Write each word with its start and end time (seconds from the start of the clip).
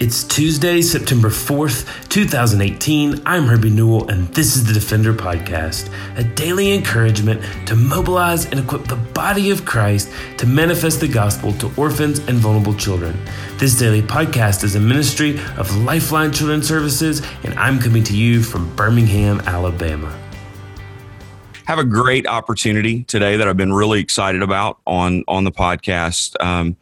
It's 0.00 0.24
Tuesday, 0.24 0.82
September 0.82 1.28
4th, 1.28 2.08
2018. 2.08 3.22
I'm 3.24 3.44
Herbie 3.44 3.70
Newell, 3.70 4.08
and 4.10 4.26
this 4.34 4.56
is 4.56 4.64
the 4.64 4.72
Defender 4.72 5.14
Podcast, 5.14 5.88
a 6.16 6.24
daily 6.24 6.72
encouragement 6.72 7.40
to 7.68 7.76
mobilize 7.76 8.46
and 8.46 8.58
equip 8.58 8.88
the 8.88 8.96
body 8.96 9.50
of 9.50 9.64
Christ 9.64 10.10
to 10.38 10.46
manifest 10.46 10.98
the 10.98 11.06
gospel 11.06 11.52
to 11.54 11.72
orphans 11.80 12.18
and 12.18 12.38
vulnerable 12.38 12.74
children. 12.74 13.16
This 13.58 13.78
daily 13.78 14.02
podcast 14.02 14.64
is 14.64 14.74
a 14.74 14.80
ministry 14.80 15.38
of 15.56 15.74
Lifeline 15.76 16.32
Children's 16.32 16.66
Services, 16.66 17.22
and 17.44 17.54
I'm 17.54 17.78
coming 17.78 18.02
to 18.02 18.16
you 18.16 18.42
from 18.42 18.74
Birmingham, 18.74 19.40
Alabama. 19.42 20.12
Have 21.66 21.78
a 21.78 21.84
great 21.84 22.26
opportunity 22.26 23.04
today 23.04 23.36
that 23.36 23.46
I've 23.46 23.56
been 23.56 23.72
really 23.72 24.00
excited 24.00 24.42
about 24.42 24.80
on 24.86 25.22
on 25.28 25.44
the 25.44 25.52
podcast. 25.52 26.34
Um, 26.44 26.76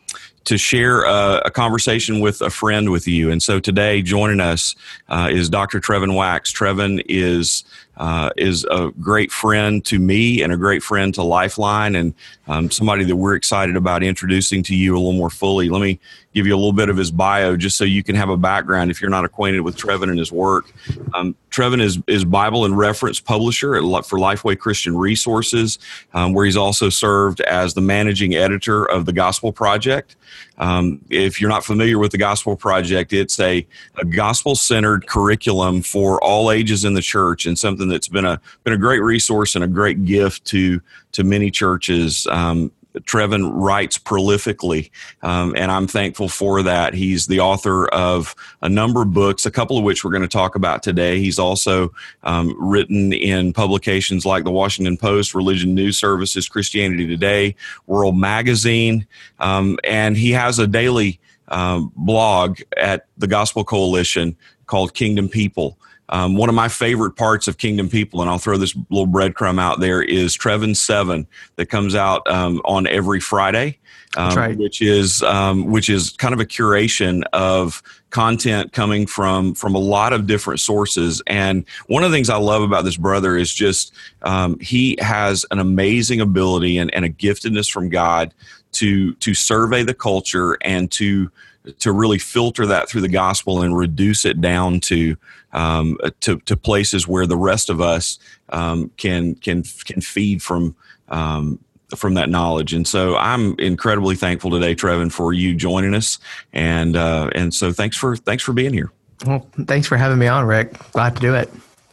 to 0.44 0.58
share 0.58 1.02
a, 1.04 1.42
a, 1.44 1.50
conversation 1.50 2.20
with 2.20 2.40
a 2.40 2.50
friend 2.50 2.90
with 2.90 3.06
you. 3.06 3.30
And 3.30 3.42
so 3.42 3.60
today, 3.60 4.02
joining 4.02 4.40
us 4.40 4.74
uh, 5.08 5.28
is 5.30 5.48
Dr. 5.48 5.80
Trevin 5.80 6.16
Wax. 6.16 6.52
Trevin 6.52 7.02
is 7.08 7.64
uh, 7.98 8.30
is 8.36 8.64
a 8.70 8.90
great 9.00 9.30
friend 9.30 9.84
to 9.84 9.98
me 9.98 10.42
and 10.42 10.52
a 10.52 10.56
great 10.56 10.82
friend 10.82 11.14
to 11.14 11.22
Lifeline, 11.22 11.94
and 11.94 12.14
um, 12.48 12.70
somebody 12.70 13.04
that 13.04 13.16
we're 13.16 13.34
excited 13.34 13.76
about 13.76 14.02
introducing 14.02 14.62
to 14.64 14.74
you 14.74 14.94
a 14.94 14.98
little 14.98 15.12
more 15.12 15.30
fully. 15.30 15.68
Let 15.68 15.82
me 15.82 16.00
give 16.34 16.46
you 16.46 16.54
a 16.54 16.56
little 16.56 16.72
bit 16.72 16.88
of 16.88 16.96
his 16.96 17.10
bio 17.10 17.56
just 17.56 17.76
so 17.76 17.84
you 17.84 18.02
can 18.02 18.16
have 18.16 18.30
a 18.30 18.36
background 18.36 18.90
if 18.90 19.00
you're 19.00 19.10
not 19.10 19.24
acquainted 19.24 19.60
with 19.60 19.76
Trevin 19.76 20.08
and 20.08 20.18
his 20.18 20.32
work. 20.32 20.72
Um, 21.14 21.36
Trevin 21.52 21.80
is, 21.80 21.98
is 22.06 22.24
Bible 22.24 22.64
and 22.64 22.76
reference 22.76 23.20
publisher 23.20 23.76
at, 23.76 23.82
for 24.06 24.18
Lifeway 24.18 24.58
Christian 24.58 24.96
Resources, 24.96 25.78
um, 26.14 26.32
where 26.32 26.44
he's 26.44 26.56
also 26.56 26.88
served 26.88 27.40
as 27.42 27.74
the 27.74 27.80
managing 27.80 28.34
editor 28.34 28.84
of 28.86 29.06
the 29.06 29.12
Gospel 29.12 29.52
Project. 29.52 30.16
Um, 30.58 31.00
if 31.10 31.40
you're 31.40 31.50
not 31.50 31.64
familiar 31.64 31.98
with 31.98 32.12
the 32.12 32.18
Gospel 32.18 32.56
Project, 32.56 33.12
it's 33.12 33.38
a, 33.38 33.66
a 33.96 34.04
gospel 34.04 34.54
centered 34.54 35.06
curriculum 35.06 35.82
for 35.82 36.22
all 36.22 36.50
ages 36.50 36.84
in 36.84 36.94
the 36.94 37.02
church 37.02 37.46
and 37.46 37.58
something 37.58 37.88
that's 37.88 38.08
been 38.08 38.24
a, 38.24 38.40
been 38.64 38.72
a 38.72 38.78
great 38.78 39.00
resource 39.00 39.54
and 39.54 39.62
a 39.62 39.68
great 39.68 40.04
gift 40.04 40.44
to, 40.46 40.80
to 41.12 41.22
many 41.22 41.50
churches. 41.50 42.26
Um, 42.30 42.72
Trevin 43.00 43.50
writes 43.54 43.98
prolifically, 43.98 44.90
um, 45.22 45.54
and 45.56 45.70
I'm 45.70 45.86
thankful 45.86 46.28
for 46.28 46.62
that. 46.62 46.94
He's 46.94 47.26
the 47.26 47.40
author 47.40 47.86
of 47.88 48.34
a 48.60 48.68
number 48.68 49.02
of 49.02 49.12
books, 49.12 49.46
a 49.46 49.50
couple 49.50 49.78
of 49.78 49.84
which 49.84 50.04
we're 50.04 50.10
going 50.10 50.22
to 50.22 50.28
talk 50.28 50.54
about 50.54 50.82
today. 50.82 51.18
He's 51.18 51.38
also 51.38 51.92
um, 52.22 52.54
written 52.58 53.12
in 53.12 53.52
publications 53.52 54.26
like 54.26 54.44
the 54.44 54.50
Washington 54.50 54.96
Post, 54.96 55.34
Religion 55.34 55.74
News 55.74 55.98
Services, 55.98 56.48
Christianity 56.48 57.06
Today, 57.06 57.56
World 57.86 58.16
Magazine, 58.16 59.06
um, 59.40 59.78
and 59.84 60.16
he 60.16 60.30
has 60.32 60.58
a 60.58 60.66
daily 60.66 61.20
um, 61.48 61.92
blog 61.96 62.60
at 62.76 63.06
the 63.18 63.26
Gospel 63.26 63.64
Coalition 63.64 64.36
called 64.66 64.94
Kingdom 64.94 65.28
People. 65.28 65.78
Um, 66.12 66.36
one 66.36 66.50
of 66.50 66.54
my 66.54 66.68
favorite 66.68 67.12
parts 67.12 67.48
of 67.48 67.56
Kingdom 67.56 67.88
People, 67.88 68.20
and 68.20 68.30
I'll 68.30 68.38
throw 68.38 68.58
this 68.58 68.76
little 68.90 69.08
breadcrumb 69.08 69.58
out 69.58 69.80
there, 69.80 70.02
is 70.02 70.36
Trevin 70.36 70.76
Seven 70.76 71.26
that 71.56 71.66
comes 71.66 71.94
out 71.94 72.28
um, 72.28 72.60
on 72.66 72.86
every 72.86 73.18
Friday, 73.18 73.78
um, 74.18 74.34
right. 74.36 74.58
which 74.58 74.82
is 74.82 75.22
um, 75.22 75.64
which 75.70 75.88
is 75.88 76.10
kind 76.10 76.34
of 76.34 76.40
a 76.40 76.44
curation 76.44 77.22
of 77.32 77.82
content 78.10 78.74
coming 78.74 79.06
from 79.06 79.54
from 79.54 79.74
a 79.74 79.78
lot 79.78 80.12
of 80.12 80.26
different 80.26 80.60
sources. 80.60 81.22
And 81.26 81.64
one 81.86 82.04
of 82.04 82.10
the 82.10 82.16
things 82.16 82.28
I 82.28 82.36
love 82.36 82.60
about 82.60 82.84
this 82.84 82.98
brother 82.98 83.38
is 83.38 83.50
just 83.50 83.94
um, 84.20 84.58
he 84.60 84.98
has 85.00 85.46
an 85.50 85.60
amazing 85.60 86.20
ability 86.20 86.76
and, 86.76 86.94
and 86.94 87.06
a 87.06 87.08
giftedness 87.08 87.70
from 87.70 87.88
God 87.88 88.34
to 88.72 89.14
to 89.14 89.32
survey 89.32 89.82
the 89.82 89.94
culture 89.94 90.58
and 90.60 90.90
to 90.92 91.30
to 91.78 91.92
really 91.92 92.18
filter 92.18 92.66
that 92.66 92.88
through 92.88 93.00
the 93.00 93.08
gospel 93.08 93.62
and 93.62 93.76
reduce 93.76 94.24
it 94.24 94.40
down 94.40 94.80
to 94.80 95.16
um, 95.52 95.98
to, 96.20 96.38
to 96.40 96.56
places 96.56 97.06
where 97.06 97.26
the 97.26 97.36
rest 97.36 97.70
of 97.70 97.80
us 97.80 98.18
um, 98.48 98.90
can 98.96 99.34
can 99.36 99.62
can 99.84 100.00
feed 100.00 100.42
from 100.42 100.74
um, 101.08 101.58
from 101.96 102.14
that 102.14 102.30
knowledge. 102.30 102.72
And 102.72 102.86
so 102.86 103.16
I'm 103.16 103.54
incredibly 103.58 104.16
thankful 104.16 104.50
today, 104.50 104.74
Trevin, 104.74 105.12
for 105.12 105.32
you 105.32 105.54
joining 105.54 105.94
us. 105.94 106.18
And 106.52 106.96
uh, 106.96 107.30
and 107.34 107.52
so 107.52 107.72
thanks 107.72 107.96
for 107.96 108.16
thanks 108.16 108.42
for 108.42 108.52
being 108.52 108.72
here. 108.72 108.90
Well, 109.26 109.46
thanks 109.66 109.86
for 109.86 109.96
having 109.96 110.18
me 110.18 110.26
on, 110.26 110.46
Rick. 110.46 110.72
Glad 110.92 111.14
to 111.14 111.20
do 111.20 111.34
it 111.34 111.48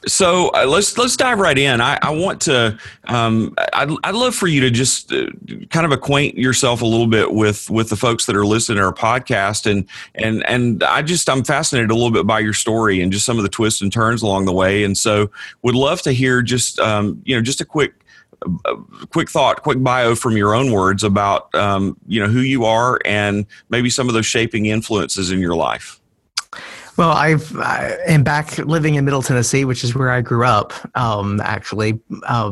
so 0.08 0.50
uh, 0.50 0.66
let's 0.66 0.98
let's 0.98 1.18
dive 1.18 1.40
right 1.40 1.58
in. 1.58 1.82
I, 1.82 2.00
I 2.02 2.12
want 2.12 2.42
to. 2.42 2.78
Um, 3.06 3.54
I'd, 3.74 3.90
I'd 4.04 4.16
love 4.16 4.36
for 4.36 4.48
you 4.48 4.62
to 4.62 4.72
just 4.72 5.12
uh, 5.12 5.28
kind 5.70 5.86
of 5.86 5.92
acquaint 5.92 6.38
yourself 6.38 6.82
a 6.82 6.86
little 6.86 7.08
bit 7.08 7.34
with 7.34 7.70
with 7.70 7.90
the 7.90 7.96
folks 7.96 8.26
that 8.26 8.36
are 8.36 8.46
listening 8.46 8.78
to 8.78 8.86
our 8.86 8.94
podcast, 8.94 9.70
and 9.70 9.86
and 10.16 10.46
and 10.46 10.84
I 10.84 11.02
just 11.02 11.30
I'm 11.30 11.44
fascinated 11.44 11.92
a 11.92 11.96
little 11.96 12.12
bit 12.12 12.26
by 12.26 12.40
your 12.40 12.54
story 12.54 13.02
and 13.02 13.12
just 13.12 13.26
some 13.26 13.38
of 13.38 13.44
the 13.44 13.50
twists 13.50 13.82
and 13.82 13.92
turns 13.92 14.22
along 14.22 14.46
the 14.46 14.54
way, 14.54 14.84
and 14.84 14.98
so 14.98 15.30
would 15.64 15.76
love 15.76 16.02
to 16.04 16.12
hear 16.12 16.42
just 16.42 16.80
um, 16.80 17.22
you 17.26 17.36
know 17.36 17.42
just 17.42 17.62
a 17.62 17.66
quick 17.66 17.94
a 18.66 18.76
quick 19.08 19.30
thought, 19.30 19.64
quick 19.64 19.84
bio 19.84 20.16
from 20.16 20.38
your 20.38 20.56
own 20.56 20.72
words 20.72 21.04
about 21.04 21.54
um, 21.56 21.98
you 22.08 22.22
know 22.22 22.30
who 22.30 22.40
you 22.40 22.66
are 22.66 23.00
and 23.06 23.46
maybe 23.70 23.90
some 23.90 24.08
of 24.08 24.14
those 24.14 24.26
shaping 24.26 24.68
influences 24.68 25.32
in 25.32 25.40
your 25.40 25.56
life. 25.56 25.99
Well, 27.00 27.12
I've 27.12 27.56
I 27.56 27.96
am 28.08 28.24
back 28.24 28.58
living 28.58 28.96
in 28.96 29.06
Middle 29.06 29.22
Tennessee, 29.22 29.64
which 29.64 29.86
is 29.86 29.96
where 29.96 30.12
I 30.12 30.20
grew 30.20 30.44
up. 30.44 30.74
Um, 30.98 31.40
actually, 31.40 31.98
uh, 32.24 32.52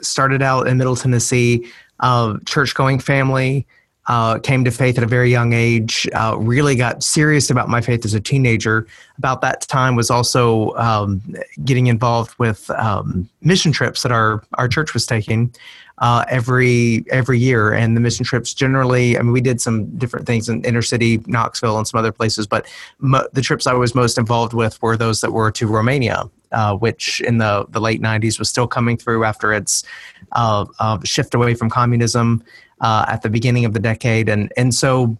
started 0.00 0.40
out 0.40 0.66
in 0.66 0.78
Middle 0.78 0.96
Tennessee, 0.96 1.70
uh, 2.00 2.38
church-going 2.46 3.00
family. 3.00 3.66
Uh, 4.08 4.36
came 4.40 4.64
to 4.64 4.70
faith 4.72 4.98
at 4.98 5.04
a 5.04 5.06
very 5.06 5.30
young 5.30 5.52
age. 5.52 6.08
Uh, 6.12 6.36
really 6.36 6.74
got 6.74 7.04
serious 7.04 7.50
about 7.50 7.68
my 7.68 7.80
faith 7.80 8.04
as 8.04 8.14
a 8.14 8.20
teenager. 8.20 8.84
About 9.16 9.40
that 9.42 9.60
time, 9.62 9.94
was 9.94 10.10
also 10.10 10.74
um, 10.74 11.22
getting 11.64 11.86
involved 11.86 12.36
with 12.36 12.68
um, 12.70 13.28
mission 13.42 13.70
trips 13.70 14.02
that 14.02 14.10
our 14.10 14.42
our 14.54 14.66
church 14.66 14.92
was 14.92 15.06
taking 15.06 15.54
uh, 15.98 16.24
every 16.28 17.04
every 17.10 17.38
year. 17.38 17.72
And 17.72 17.96
the 17.96 18.00
mission 18.00 18.24
trips 18.24 18.52
generally, 18.52 19.16
I 19.16 19.22
mean, 19.22 19.32
we 19.32 19.40
did 19.40 19.60
some 19.60 19.86
different 19.96 20.26
things 20.26 20.48
in 20.48 20.64
inner 20.64 20.82
city, 20.82 21.22
Knoxville, 21.26 21.78
and 21.78 21.86
some 21.86 21.98
other 21.98 22.12
places. 22.12 22.46
But 22.46 22.66
mo- 22.98 23.28
the 23.32 23.40
trips 23.40 23.66
I 23.68 23.72
was 23.74 23.94
most 23.94 24.18
involved 24.18 24.52
with 24.52 24.82
were 24.82 24.96
those 24.96 25.20
that 25.20 25.30
were 25.30 25.52
to 25.52 25.66
Romania, 25.68 26.28
uh, 26.50 26.74
which 26.74 27.20
in 27.20 27.38
the 27.38 27.66
the 27.70 27.80
late 27.80 28.02
'90s 28.02 28.38
was 28.38 28.48
still 28.48 28.66
coming 28.66 28.96
through 28.96 29.24
after 29.24 29.52
its 29.52 29.84
uh, 30.32 30.66
uh 30.80 30.98
shift 31.04 31.34
away 31.34 31.54
from 31.54 31.70
communism 31.70 32.42
uh, 32.82 33.06
at 33.08 33.22
the 33.22 33.30
beginning 33.30 33.64
of 33.64 33.72
the 33.72 33.80
decade, 33.80 34.28
and 34.28 34.52
and 34.56 34.74
so. 34.74 35.16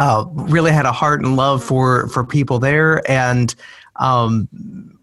Uh, 0.00 0.24
really 0.32 0.72
had 0.72 0.86
a 0.86 0.92
heart 0.92 1.20
and 1.20 1.36
love 1.36 1.62
for 1.62 2.08
for 2.08 2.24
people 2.24 2.58
there 2.58 3.02
and 3.10 3.54
um, 3.96 4.48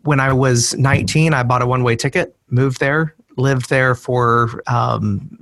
when 0.03 0.19
I 0.19 0.33
was 0.33 0.75
19, 0.75 1.33
I 1.33 1.43
bought 1.43 1.61
a 1.61 1.67
one 1.67 1.83
way 1.83 1.95
ticket, 1.95 2.35
moved 2.49 2.79
there, 2.79 3.15
lived 3.37 3.69
there 3.69 3.95
for 3.95 4.61
um, 4.67 5.37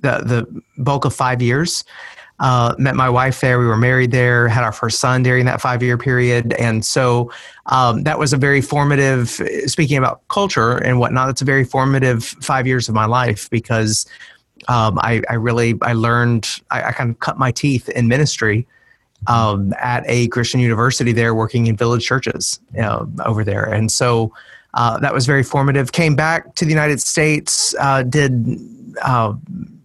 the 0.00 0.18
the 0.18 0.62
bulk 0.82 1.04
of 1.04 1.14
five 1.14 1.42
years. 1.42 1.84
Uh, 2.38 2.74
met 2.76 2.94
my 2.94 3.08
wife 3.08 3.40
there. 3.40 3.58
We 3.58 3.66
were 3.66 3.78
married 3.78 4.10
there. 4.10 4.46
Had 4.46 4.62
our 4.62 4.72
first 4.72 5.00
son 5.00 5.22
during 5.22 5.46
that 5.46 5.60
five 5.60 5.82
year 5.82 5.96
period, 5.96 6.52
and 6.54 6.84
so 6.84 7.32
um, 7.66 8.02
that 8.02 8.18
was 8.18 8.32
a 8.32 8.36
very 8.36 8.60
formative. 8.60 9.30
Speaking 9.66 9.96
about 9.96 10.26
culture 10.28 10.76
and 10.78 10.98
whatnot, 10.98 11.28
that's 11.28 11.42
a 11.42 11.46
very 11.46 11.64
formative 11.64 12.24
five 12.24 12.66
years 12.66 12.88
of 12.88 12.94
my 12.94 13.06
life 13.06 13.48
because 13.48 14.06
um, 14.68 14.98
I, 14.98 15.22
I, 15.28 15.34
really 15.34 15.74
I 15.82 15.92
learned 15.92 16.60
I, 16.70 16.84
I, 16.84 16.92
kind 16.92 17.10
of 17.10 17.20
cut 17.20 17.38
my 17.38 17.52
teeth 17.52 17.88
in 17.90 18.08
ministry 18.08 18.66
um, 19.26 19.72
at 19.80 20.04
a 20.06 20.28
Christian 20.28 20.60
university 20.60 21.12
there, 21.12 21.34
working 21.34 21.66
in 21.66 21.76
village 21.76 22.04
churches 22.04 22.60
you 22.74 22.80
know, 22.80 23.10
over 23.24 23.44
there, 23.44 23.64
and 23.64 23.90
so 23.90 24.32
uh, 24.74 24.98
that 24.98 25.14
was 25.14 25.26
very 25.26 25.42
formative. 25.42 25.92
Came 25.92 26.16
back 26.16 26.54
to 26.56 26.64
the 26.64 26.70
United 26.70 27.00
States, 27.00 27.74
uh, 27.80 28.02
did 28.02 28.58
uh, 29.02 29.34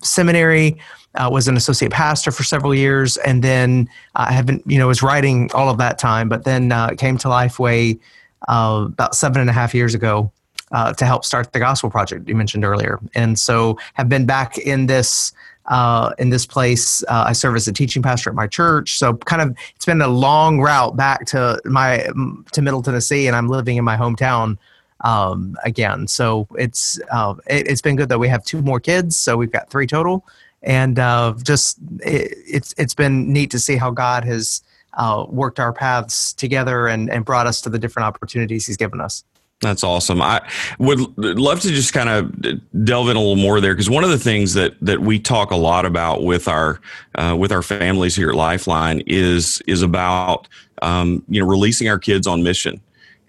seminary, 0.02 0.78
uh, 1.16 1.30
was 1.32 1.48
an 1.48 1.58
associate 1.58 1.92
pastor 1.92 2.32
for 2.32 2.44
several 2.44 2.74
years, 2.74 3.18
and 3.18 3.44
then 3.44 3.90
I 4.16 4.32
have 4.32 4.46
been, 4.46 4.64
you 4.66 4.78
know, 4.78 4.88
was 4.88 5.04
writing 5.04 5.52
all 5.54 5.70
of 5.70 5.78
that 5.78 6.00
time, 6.00 6.30
but 6.30 6.44
then 6.44 6.72
uh, 6.72 6.90
came 6.98 7.18
to 7.20 7.28
Lifeway 7.28 8.00
about 8.48 9.16
seven 9.16 9.42
and 9.42 9.50
a 9.50 9.54
half 9.54 9.74
years 9.76 9.94
ago 9.94 10.32
to 10.72 11.06
help 11.06 11.26
start 11.26 11.52
the 11.54 11.60
Gospel 11.60 11.90
Project 11.90 12.28
you 12.28 12.36
mentioned 12.36 12.66
earlier, 12.66 13.00
and 13.16 13.38
so 13.38 13.78
have 13.94 14.10
been 14.10 14.26
back 14.26 14.58
in 14.58 14.88
this. 14.88 15.34
Uh, 15.68 16.12
in 16.18 16.32
this 16.32 16.46
place. 16.46 17.04
Uh, 17.04 17.26
I 17.28 17.34
serve 17.34 17.56
as 17.56 17.68
a 17.68 17.72
teaching 17.72 18.02
pastor 18.02 18.32
at 18.32 18.36
my 18.36 18.48
church, 18.48 18.98
so 18.98 19.14
kind 19.14 19.44
of 19.44 19.56
it's 19.76 19.86
been 19.86 20.02
a 20.02 20.08
long 20.08 20.60
route 20.60 20.98
back 20.98 21.28
to 21.28 21.62
my 21.66 22.08
to 22.52 22.62
Middle 22.64 22.82
Tennessee, 22.82 23.28
and 23.28 23.36
I'm 23.36 23.48
living 23.48 23.78
in 23.78 23.86
my 23.86 23.96
hometown 23.96 24.58
um, 25.02 25.58
again. 25.64 26.08
So 26.08 26.48
it's 26.58 27.00
uh, 27.12 27.36
it, 27.48 27.68
has 27.70 27.82
been 27.82 27.96
good 27.96 28.10
that 28.10 28.20
we 28.20 28.28
have 28.28 28.44
two 28.44 28.62
more 28.62 28.80
kids, 28.80 29.18
so 29.18 29.38
we've 29.38 29.52
got 29.52 29.70
three 29.70 29.88
total, 29.88 30.26
and 30.62 31.00
uh, 31.00 31.34
just 31.42 31.78
it, 32.04 32.38
it's 32.48 32.74
it's 32.78 32.94
been 32.94 33.32
neat 33.32 33.52
to 33.52 33.60
see 33.60 33.76
how 33.76 33.92
God 33.92 34.24
has 34.26 34.62
uh, 34.94 35.26
worked 35.30 35.60
our 35.60 35.74
paths 35.74 36.34
together 36.34 36.88
and 36.88 37.10
and 37.10 37.26
brought 37.26 37.48
us 37.48 37.62
to 37.62 37.70
the 37.70 37.80
different 37.80 38.08
opportunities 38.08 38.66
He's 38.66 38.78
given 38.78 39.02
us. 39.02 39.24
That's 39.62 39.84
awesome. 39.84 40.24
I 40.24 40.42
would 40.80 41.00
love 41.18 41.60
to 41.62 41.70
just 41.70 41.94
kind 41.94 42.10
of 42.10 42.84
delve 42.84 43.10
in 43.10 43.16
a 43.16 43.20
little 43.20 43.36
more 43.36 43.62
there 43.62 43.74
because 43.74 43.92
one 43.92 44.04
of 44.04 44.10
the 44.10 44.18
things 44.18 44.56
that 44.56 44.74
that 44.82 45.00
we 45.00 45.20
talk 45.20 45.52
a 45.52 45.56
lot 45.56 45.86
about 45.86 46.24
with 46.24 46.48
our 46.48 46.82
uh, 47.16 47.36
with 47.38 47.52
our 47.52 47.62
families 47.62 48.16
here 48.16 48.30
at 48.30 48.36
Lifeline 48.36 49.04
is 49.06 49.62
is 49.68 49.84
about 49.84 50.48
um, 50.82 51.24
you 51.30 51.40
know 51.40 51.48
releasing 51.48 51.88
our 51.88 52.00
kids 52.00 52.26
on 52.26 52.42
mission 52.42 52.82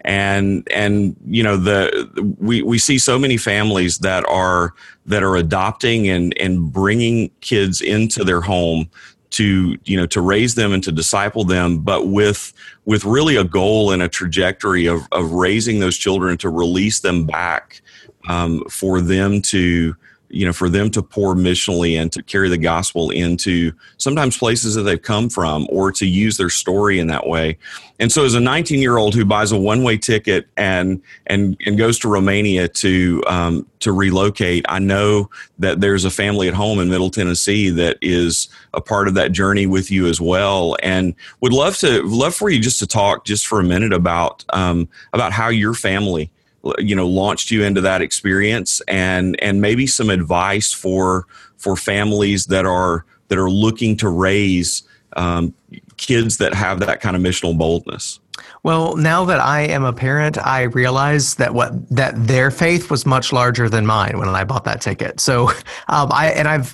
and 0.05 0.67
and 0.71 1.15
you 1.25 1.43
know 1.43 1.55
the 1.55 2.35
we 2.39 2.61
we 2.61 2.77
see 2.77 2.97
so 2.97 3.17
many 3.17 3.37
families 3.37 3.99
that 3.99 4.27
are 4.27 4.73
that 5.05 5.23
are 5.23 5.35
adopting 5.35 6.09
and 6.09 6.37
and 6.37 6.73
bringing 6.73 7.29
kids 7.41 7.81
into 7.81 8.23
their 8.23 8.41
home 8.41 8.89
to 9.33 9.77
you 9.83 9.97
know 9.97 10.05
to 10.05 10.21
raise 10.21 10.55
them 10.55 10.73
and 10.73 10.83
to 10.83 10.91
disciple 10.91 11.43
them 11.43 11.79
but 11.79 12.07
with 12.07 12.53
with 12.85 13.03
really 13.03 13.35
a 13.35 13.43
goal 13.43 13.91
and 13.91 14.01
a 14.01 14.07
trajectory 14.07 14.85
of, 14.85 15.01
of 15.11 15.31
raising 15.31 15.79
those 15.79 15.97
children 15.97 16.37
to 16.37 16.49
release 16.49 16.99
them 16.99 17.25
back 17.25 17.81
um, 18.27 18.63
for 18.69 19.01
them 19.01 19.41
to 19.41 19.95
you 20.33 20.45
know, 20.45 20.53
for 20.53 20.67
them 20.67 20.89
to 20.89 21.03
pour 21.03 21.35
missionally 21.35 21.99
and 21.99 22.11
to 22.11 22.23
carry 22.23 22.49
the 22.49 22.57
gospel 22.57 23.11
into 23.11 23.71
sometimes 23.97 24.35
places 24.35 24.73
that 24.73 24.81
they've 24.81 25.01
come 25.01 25.29
from 25.29 25.67
or 25.69 25.91
to 25.91 26.07
use 26.07 26.37
their 26.37 26.49
story 26.49 26.99
in 26.99 27.07
that 27.07 27.27
way. 27.27 27.57
And 27.99 28.11
so 28.11 28.25
as 28.25 28.33
a 28.33 28.39
19 28.39 28.79
year 28.79 28.97
old 28.97 29.13
who 29.13 29.25
buys 29.25 29.51
a 29.51 29.57
one 29.57 29.83
way 29.83 29.97
ticket 29.97 30.47
and, 30.57 31.01
and, 31.27 31.55
and 31.65 31.77
goes 31.77 31.99
to 31.99 32.07
Romania 32.07 32.67
to, 32.67 33.23
um, 33.27 33.67
to 33.79 33.91
relocate, 33.91 34.65
I 34.67 34.79
know 34.79 35.29
that 35.59 35.81
there's 35.81 36.03
a 36.03 36.09
family 36.09 36.47
at 36.47 36.55
home 36.55 36.79
in 36.79 36.89
Middle 36.89 37.11
Tennessee 37.11 37.69
that 37.69 37.97
is 38.01 38.49
a 38.73 38.81
part 38.81 39.07
of 39.07 39.13
that 39.13 39.33
journey 39.33 39.67
with 39.67 39.91
you 39.91 40.07
as 40.07 40.19
well. 40.19 40.75
And 40.81 41.13
would 41.41 41.53
love 41.53 41.77
to, 41.77 42.01
love 42.01 42.33
for 42.33 42.49
you 42.49 42.59
just 42.59 42.79
to 42.79 42.87
talk 42.87 43.23
just 43.23 43.45
for 43.45 43.59
a 43.59 43.63
minute 43.63 43.93
about, 43.93 44.43
um, 44.49 44.89
about 45.13 45.31
how 45.31 45.49
your 45.49 45.75
family 45.75 46.31
you 46.77 46.95
know 46.95 47.07
launched 47.07 47.51
you 47.51 47.63
into 47.63 47.81
that 47.81 48.01
experience 48.01 48.81
and 48.87 49.41
and 49.41 49.61
maybe 49.61 49.85
some 49.85 50.09
advice 50.09 50.71
for 50.71 51.25
for 51.57 51.75
families 51.75 52.45
that 52.45 52.65
are 52.65 53.05
that 53.27 53.37
are 53.37 53.49
looking 53.49 53.97
to 53.97 54.09
raise 54.09 54.83
um, 55.15 55.53
kids 55.97 56.37
that 56.37 56.53
have 56.53 56.79
that 56.79 57.01
kind 57.01 57.15
of 57.15 57.21
missional 57.21 57.57
boldness 57.57 58.19
well, 58.63 58.95
now 58.95 59.25
that 59.25 59.39
I 59.39 59.61
am 59.61 59.83
a 59.83 59.91
parent, 59.91 60.37
I 60.37 60.63
realize 60.63 61.35
that 61.35 61.53
what 61.53 61.89
that 61.89 62.13
their 62.27 62.49
faith 62.49 62.89
was 62.89 63.05
much 63.05 63.33
larger 63.33 63.67
than 63.67 63.85
mine 63.85 64.17
when 64.17 64.29
I 64.29 64.43
bought 64.43 64.63
that 64.63 64.81
ticket. 64.81 65.19
So, 65.19 65.49
um, 65.89 66.09
I 66.11 66.31
and 66.35 66.47
I've, 66.47 66.73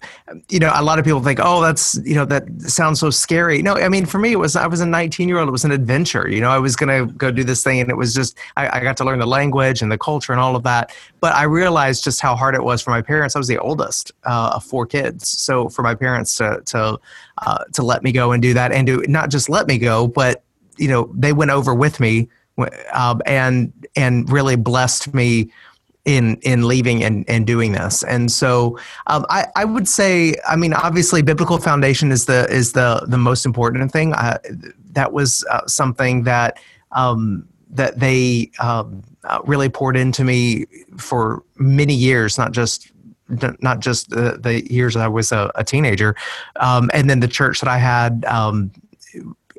you 0.49 0.59
know, 0.59 0.71
a 0.73 0.83
lot 0.83 0.99
of 0.99 1.05
people 1.05 1.21
think, 1.21 1.39
oh, 1.41 1.61
that's 1.61 1.99
you 2.05 2.15
know, 2.15 2.25
that 2.25 2.47
sounds 2.61 2.99
so 2.99 3.09
scary. 3.09 3.61
No, 3.61 3.75
I 3.75 3.89
mean, 3.89 4.05
for 4.05 4.19
me, 4.19 4.33
it 4.33 4.39
was 4.39 4.55
I 4.55 4.67
was 4.67 4.81
a 4.81 4.85
19 4.85 5.27
year 5.27 5.39
old. 5.39 5.49
It 5.49 5.51
was 5.51 5.65
an 5.65 5.71
adventure. 5.71 6.29
You 6.29 6.41
know, 6.41 6.49
I 6.49 6.59
was 6.59 6.75
gonna 6.75 7.07
go 7.07 7.31
do 7.31 7.43
this 7.43 7.63
thing, 7.63 7.79
and 7.79 7.89
it 7.89 7.97
was 7.97 8.13
just 8.13 8.37
I, 8.55 8.79
I 8.79 8.83
got 8.83 8.95
to 8.97 9.03
learn 9.03 9.19
the 9.19 9.27
language 9.27 9.81
and 9.81 9.91
the 9.91 9.97
culture 9.97 10.31
and 10.31 10.39
all 10.39 10.55
of 10.55 10.63
that. 10.63 10.95
But 11.19 11.33
I 11.33 11.43
realized 11.43 12.03
just 12.03 12.21
how 12.21 12.35
hard 12.35 12.55
it 12.55 12.63
was 12.63 12.81
for 12.81 12.91
my 12.91 13.01
parents. 13.01 13.35
I 13.35 13.39
was 13.39 13.47
the 13.47 13.57
oldest 13.57 14.11
uh, 14.25 14.51
of 14.55 14.63
four 14.63 14.85
kids, 14.85 15.27
so 15.27 15.69
for 15.69 15.81
my 15.81 15.95
parents 15.95 16.37
to 16.37 16.61
to 16.67 16.99
uh, 17.39 17.63
to 17.73 17.83
let 17.83 18.03
me 18.03 18.11
go 18.11 18.31
and 18.31 18.41
do 18.41 18.53
that, 18.53 18.71
and 18.71 18.85
to 18.85 19.03
not 19.07 19.29
just 19.29 19.49
let 19.49 19.67
me 19.67 19.77
go, 19.77 20.07
but 20.07 20.43
you 20.79 20.87
know 20.87 21.11
they 21.13 21.33
went 21.33 21.51
over 21.51 21.73
with 21.73 21.99
me 21.99 22.29
um, 22.93 23.21
and 23.25 23.71
and 23.95 24.29
really 24.29 24.55
blessed 24.55 25.13
me 25.13 25.51
in 26.05 26.37
in 26.37 26.67
leaving 26.67 27.03
and, 27.03 27.25
and 27.29 27.45
doing 27.45 27.73
this. 27.73 28.03
And 28.03 28.31
so 28.31 28.79
um, 29.07 29.25
I, 29.29 29.47
I 29.55 29.65
would 29.65 29.87
say 29.87 30.33
i 30.47 30.55
mean 30.55 30.73
obviously 30.73 31.21
biblical 31.21 31.57
foundation 31.59 32.11
is 32.11 32.25
the 32.25 32.47
is 32.49 32.73
the 32.73 33.05
the 33.07 33.17
most 33.17 33.45
important 33.45 33.91
thing. 33.91 34.13
Uh, 34.13 34.37
that 34.91 35.13
was 35.13 35.45
uh, 35.51 35.65
something 35.67 36.23
that 36.23 36.57
um, 36.93 37.47
that 37.69 37.99
they 37.99 38.49
um, 38.59 39.03
uh, 39.23 39.39
really 39.45 39.69
poured 39.69 39.95
into 39.95 40.23
me 40.23 40.65
for 40.97 41.43
many 41.57 41.93
years 41.93 42.37
not 42.37 42.51
just 42.51 42.91
not 43.59 43.79
just 43.79 44.09
the, 44.09 44.39
the 44.41 44.67
years 44.73 44.95
that 44.95 45.03
I 45.03 45.07
was 45.07 45.31
a, 45.31 45.51
a 45.53 45.63
teenager, 45.63 46.15
um, 46.55 46.89
and 46.95 47.07
then 47.07 47.19
the 47.19 47.27
church 47.27 47.59
that 47.61 47.69
I 47.69 47.77
had 47.77 48.25
um, 48.25 48.71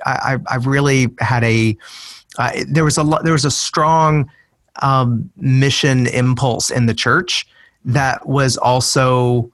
I, 0.07 0.39
I 0.47 0.57
really 0.57 1.09
had 1.21 1.45
a 1.45 1.77
uh, 2.39 2.53
there 2.69 2.85
was 2.85 2.97
a 2.97 3.03
lot 3.03 3.25
there 3.25 3.33
was 3.33 3.45
a 3.45 3.51
strong 3.51 4.31
um, 4.83 5.31
mission 5.37 6.07
impulse 6.07 6.71
in 6.71 6.87
the 6.87 6.95
church 6.95 7.47
that 7.85 8.27
was 8.27 8.57
also 8.57 9.51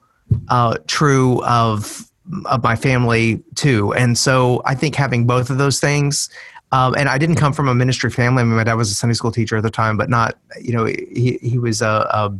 uh, 0.49 0.77
true 0.87 1.43
of 1.43 2.09
of 2.45 2.63
my 2.63 2.75
family 2.75 3.41
too, 3.55 3.93
and 3.93 4.17
so 4.17 4.61
I 4.65 4.75
think 4.75 4.95
having 4.95 5.25
both 5.25 5.49
of 5.49 5.57
those 5.57 5.79
things. 5.79 6.29
Um, 6.73 6.95
and 6.97 7.07
I 7.07 7.17
didn't 7.17 7.37
come 7.37 7.53
from 7.53 7.69
a 7.69 7.73
ministry 7.73 8.09
family. 8.09 8.41
I 8.41 8.43
mean, 8.43 8.57
my 8.57 8.65
dad 8.65 8.73
was 8.73 8.91
a 8.91 8.93
Sunday 8.93 9.13
school 9.13 9.31
teacher 9.31 9.55
at 9.55 9.63
the 9.63 9.69
time, 9.69 9.95
but 9.95 10.09
not, 10.09 10.37
you 10.61 10.73
know, 10.73 10.83
he, 10.83 11.39
he 11.41 11.57
was 11.57 11.81
a, 11.81 11.85
a 12.11 12.37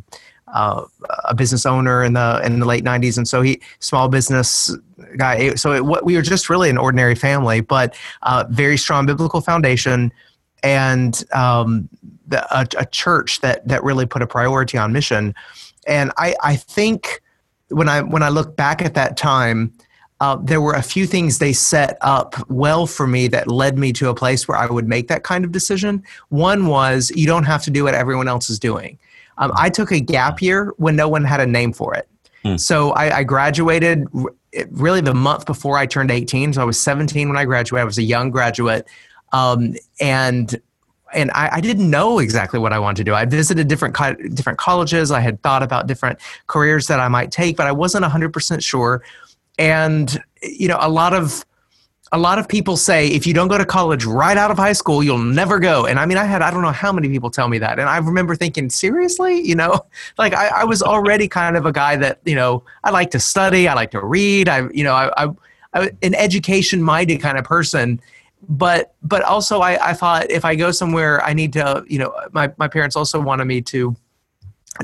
uh, 0.53 0.85
a 1.25 1.35
business 1.35 1.65
owner 1.65 2.03
in 2.03 2.13
the 2.13 2.41
in 2.43 2.59
the 2.59 2.65
late 2.65 2.83
90s 2.83 3.17
and 3.17 3.27
so 3.27 3.41
he 3.41 3.61
small 3.79 4.07
business 4.07 4.75
guy 5.17 5.53
so 5.55 5.73
it, 5.73 5.85
what 5.85 6.05
we 6.05 6.15
were 6.15 6.21
just 6.21 6.49
really 6.49 6.69
an 6.69 6.77
ordinary 6.77 7.15
family 7.15 7.61
but 7.61 7.95
uh, 8.23 8.45
very 8.49 8.77
strong 8.77 9.05
biblical 9.05 9.41
foundation 9.41 10.11
and 10.63 11.23
um, 11.33 11.87
the, 12.27 12.43
a, 12.57 12.65
a, 12.79 12.85
church 12.85 13.41
that 13.41 13.67
that 13.67 13.83
really 13.83 14.05
put 14.05 14.21
a 14.21 14.27
priority 14.27 14.77
on 14.77 14.91
mission 14.91 15.35
and 15.85 16.11
I, 16.17 16.35
I 16.43 16.55
think 16.55 17.21
when 17.69 17.89
I 17.89 18.01
when 18.01 18.23
I 18.23 18.29
look 18.29 18.55
back 18.55 18.81
at 18.81 18.93
that 18.93 19.17
time 19.17 19.73
uh, 20.19 20.37
there 20.41 20.61
were 20.61 20.73
a 20.73 20.81
few 20.81 21.05
things 21.05 21.37
they 21.37 21.53
set 21.53 21.97
up 22.01 22.35
well 22.49 22.87
for 22.87 23.05
me 23.05 23.27
that 23.27 23.47
led 23.47 23.77
me 23.77 23.93
to 23.93 24.09
a 24.09 24.15
place 24.15 24.47
where 24.47 24.57
I 24.57 24.65
would 24.65 24.87
make 24.87 25.09
that 25.09 25.23
kind 25.23 25.45
of 25.45 25.51
decision. 25.51 26.03
One 26.29 26.65
was 26.65 27.11
you 27.15 27.27
don't 27.27 27.43
have 27.43 27.63
to 27.65 27.71
do 27.71 27.83
what 27.83 27.93
everyone 27.93 28.27
else 28.27 28.49
is 28.49 28.57
doing. 28.57 28.97
Um, 29.37 29.51
I 29.55 29.69
took 29.69 29.91
a 29.91 29.99
gap 29.99 30.41
year 30.41 30.73
when 30.77 30.95
no 30.95 31.07
one 31.07 31.23
had 31.23 31.39
a 31.39 31.45
name 31.45 31.73
for 31.73 31.93
it. 31.93 32.07
Hmm. 32.43 32.57
So 32.57 32.91
I, 32.91 33.17
I 33.17 33.23
graduated 33.23 34.07
really 34.69 35.01
the 35.01 35.13
month 35.13 35.45
before 35.45 35.77
I 35.77 35.85
turned 35.85 36.11
18. 36.11 36.53
So 36.53 36.61
I 36.61 36.65
was 36.65 36.79
17 36.79 37.27
when 37.27 37.37
I 37.37 37.45
graduated. 37.45 37.81
I 37.81 37.85
was 37.85 37.97
a 37.97 38.03
young 38.03 38.31
graduate. 38.31 38.87
Um, 39.33 39.75
and 39.99 40.59
and 41.13 41.31
I, 41.31 41.49
I, 41.53 41.61
didn't 41.61 41.89
know 41.89 42.19
exactly 42.19 42.59
what 42.59 42.73
I 42.73 42.79
wanted 42.79 42.97
to 42.97 43.03
do. 43.05 43.13
I 43.13 43.23
visited 43.23 43.69
different 43.69 43.95
co- 43.95 44.15
different 44.15 44.59
colleges. 44.59 45.09
I 45.09 45.21
had 45.21 45.41
thought 45.41 45.63
about 45.63 45.87
different 45.87 46.19
careers 46.47 46.87
that 46.87 46.99
I 46.99 47.07
might 47.07 47.31
take, 47.31 47.55
but 47.55 47.65
I 47.65 47.71
wasn't 47.71 48.03
100% 48.03 48.61
sure. 48.61 49.03
And 49.57 50.21
you 50.41 50.67
know, 50.67 50.77
a 50.79 50.89
lot 50.89 51.13
of 51.13 51.45
a 52.11 52.17
lot 52.17 52.39
of 52.39 52.47
people 52.47 52.77
say 52.77 53.07
if 53.09 53.27
you 53.27 53.33
don't 53.33 53.47
go 53.47 53.57
to 53.57 53.65
college 53.65 54.05
right 54.05 54.37
out 54.37 54.49
of 54.49 54.57
high 54.57 54.73
school, 54.73 55.03
you'll 55.03 55.17
never 55.17 55.59
go. 55.59 55.85
And 55.85 55.99
I 55.99 56.05
mean, 56.05 56.17
I 56.17 56.23
had, 56.23 56.41
I 56.41 56.51
don't 56.51 56.61
know 56.61 56.71
how 56.71 56.91
many 56.91 57.09
people 57.09 57.29
tell 57.29 57.49
me 57.49 57.57
that. 57.59 57.79
And 57.79 57.89
I 57.89 57.97
remember 57.97 58.35
thinking, 58.35 58.69
seriously, 58.69 59.41
you 59.41 59.55
know, 59.55 59.85
like 60.17 60.33
I, 60.33 60.47
I 60.47 60.63
was 60.63 60.81
already 60.81 61.27
kind 61.27 61.57
of 61.57 61.65
a 61.65 61.71
guy 61.71 61.95
that, 61.97 62.19
you 62.25 62.35
know, 62.35 62.63
I 62.83 62.91
like 62.91 63.11
to 63.11 63.19
study, 63.19 63.67
I 63.67 63.73
like 63.73 63.91
to 63.91 64.03
read. 64.03 64.47
I, 64.47 64.69
you 64.71 64.83
know, 64.83 64.93
I, 64.93 65.25
I, 65.25 65.29
I 65.73 65.91
an 66.01 66.15
education 66.15 66.81
minded 66.81 67.21
kind 67.21 67.37
of 67.37 67.43
person. 67.43 68.01
But, 68.49 68.93
but 69.01 69.23
also 69.23 69.59
I, 69.59 69.89
I 69.89 69.93
thought 69.93 70.29
if 70.29 70.45
I 70.45 70.55
go 70.55 70.71
somewhere, 70.71 71.23
I 71.23 71.33
need 71.33 71.53
to, 71.53 71.83
you 71.87 71.99
know, 71.99 72.15
my, 72.31 72.53
my 72.57 72.67
parents 72.67 72.95
also 72.95 73.19
wanted 73.19 73.45
me 73.45 73.61
to, 73.63 73.95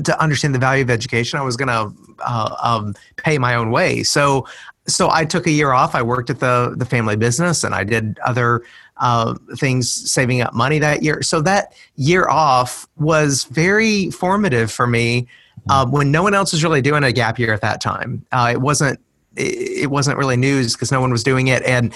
to 0.02 0.20
understand 0.22 0.54
the 0.54 0.58
value 0.58 0.82
of 0.82 0.90
education, 0.90 1.38
I 1.38 1.42
was 1.42 1.56
going 1.56 1.68
to 1.68 1.92
uh, 2.24 2.56
um, 2.62 2.94
pay 3.16 3.38
my 3.38 3.54
own 3.54 3.70
way. 3.70 4.02
So 4.02 4.46
so 4.86 5.10
I 5.10 5.24
took 5.24 5.46
a 5.46 5.50
year 5.50 5.72
off. 5.72 5.94
I 5.94 6.02
worked 6.02 6.30
at 6.30 6.40
the 6.40 6.74
the 6.76 6.84
family 6.84 7.16
business, 7.16 7.64
and 7.64 7.74
I 7.74 7.84
did 7.84 8.18
other 8.24 8.62
uh, 8.98 9.34
things, 9.56 9.90
saving 9.90 10.40
up 10.40 10.54
money 10.54 10.78
that 10.78 11.02
year. 11.02 11.22
So 11.22 11.40
that 11.42 11.74
year 11.96 12.28
off 12.28 12.86
was 12.96 13.44
very 13.44 14.10
formative 14.10 14.70
for 14.70 14.86
me. 14.86 15.26
Uh, 15.70 15.86
when 15.86 16.10
no 16.10 16.22
one 16.22 16.34
else 16.34 16.52
was 16.52 16.62
really 16.62 16.82
doing 16.82 17.02
a 17.02 17.12
gap 17.12 17.38
year 17.38 17.54
at 17.54 17.62
that 17.62 17.80
time, 17.80 18.24
uh, 18.32 18.50
it 18.52 18.60
wasn't 18.60 19.00
it, 19.36 19.84
it 19.84 19.90
wasn't 19.90 20.18
really 20.18 20.36
news 20.36 20.74
because 20.74 20.92
no 20.92 21.00
one 21.00 21.10
was 21.10 21.22
doing 21.22 21.46
it, 21.46 21.62
and 21.62 21.94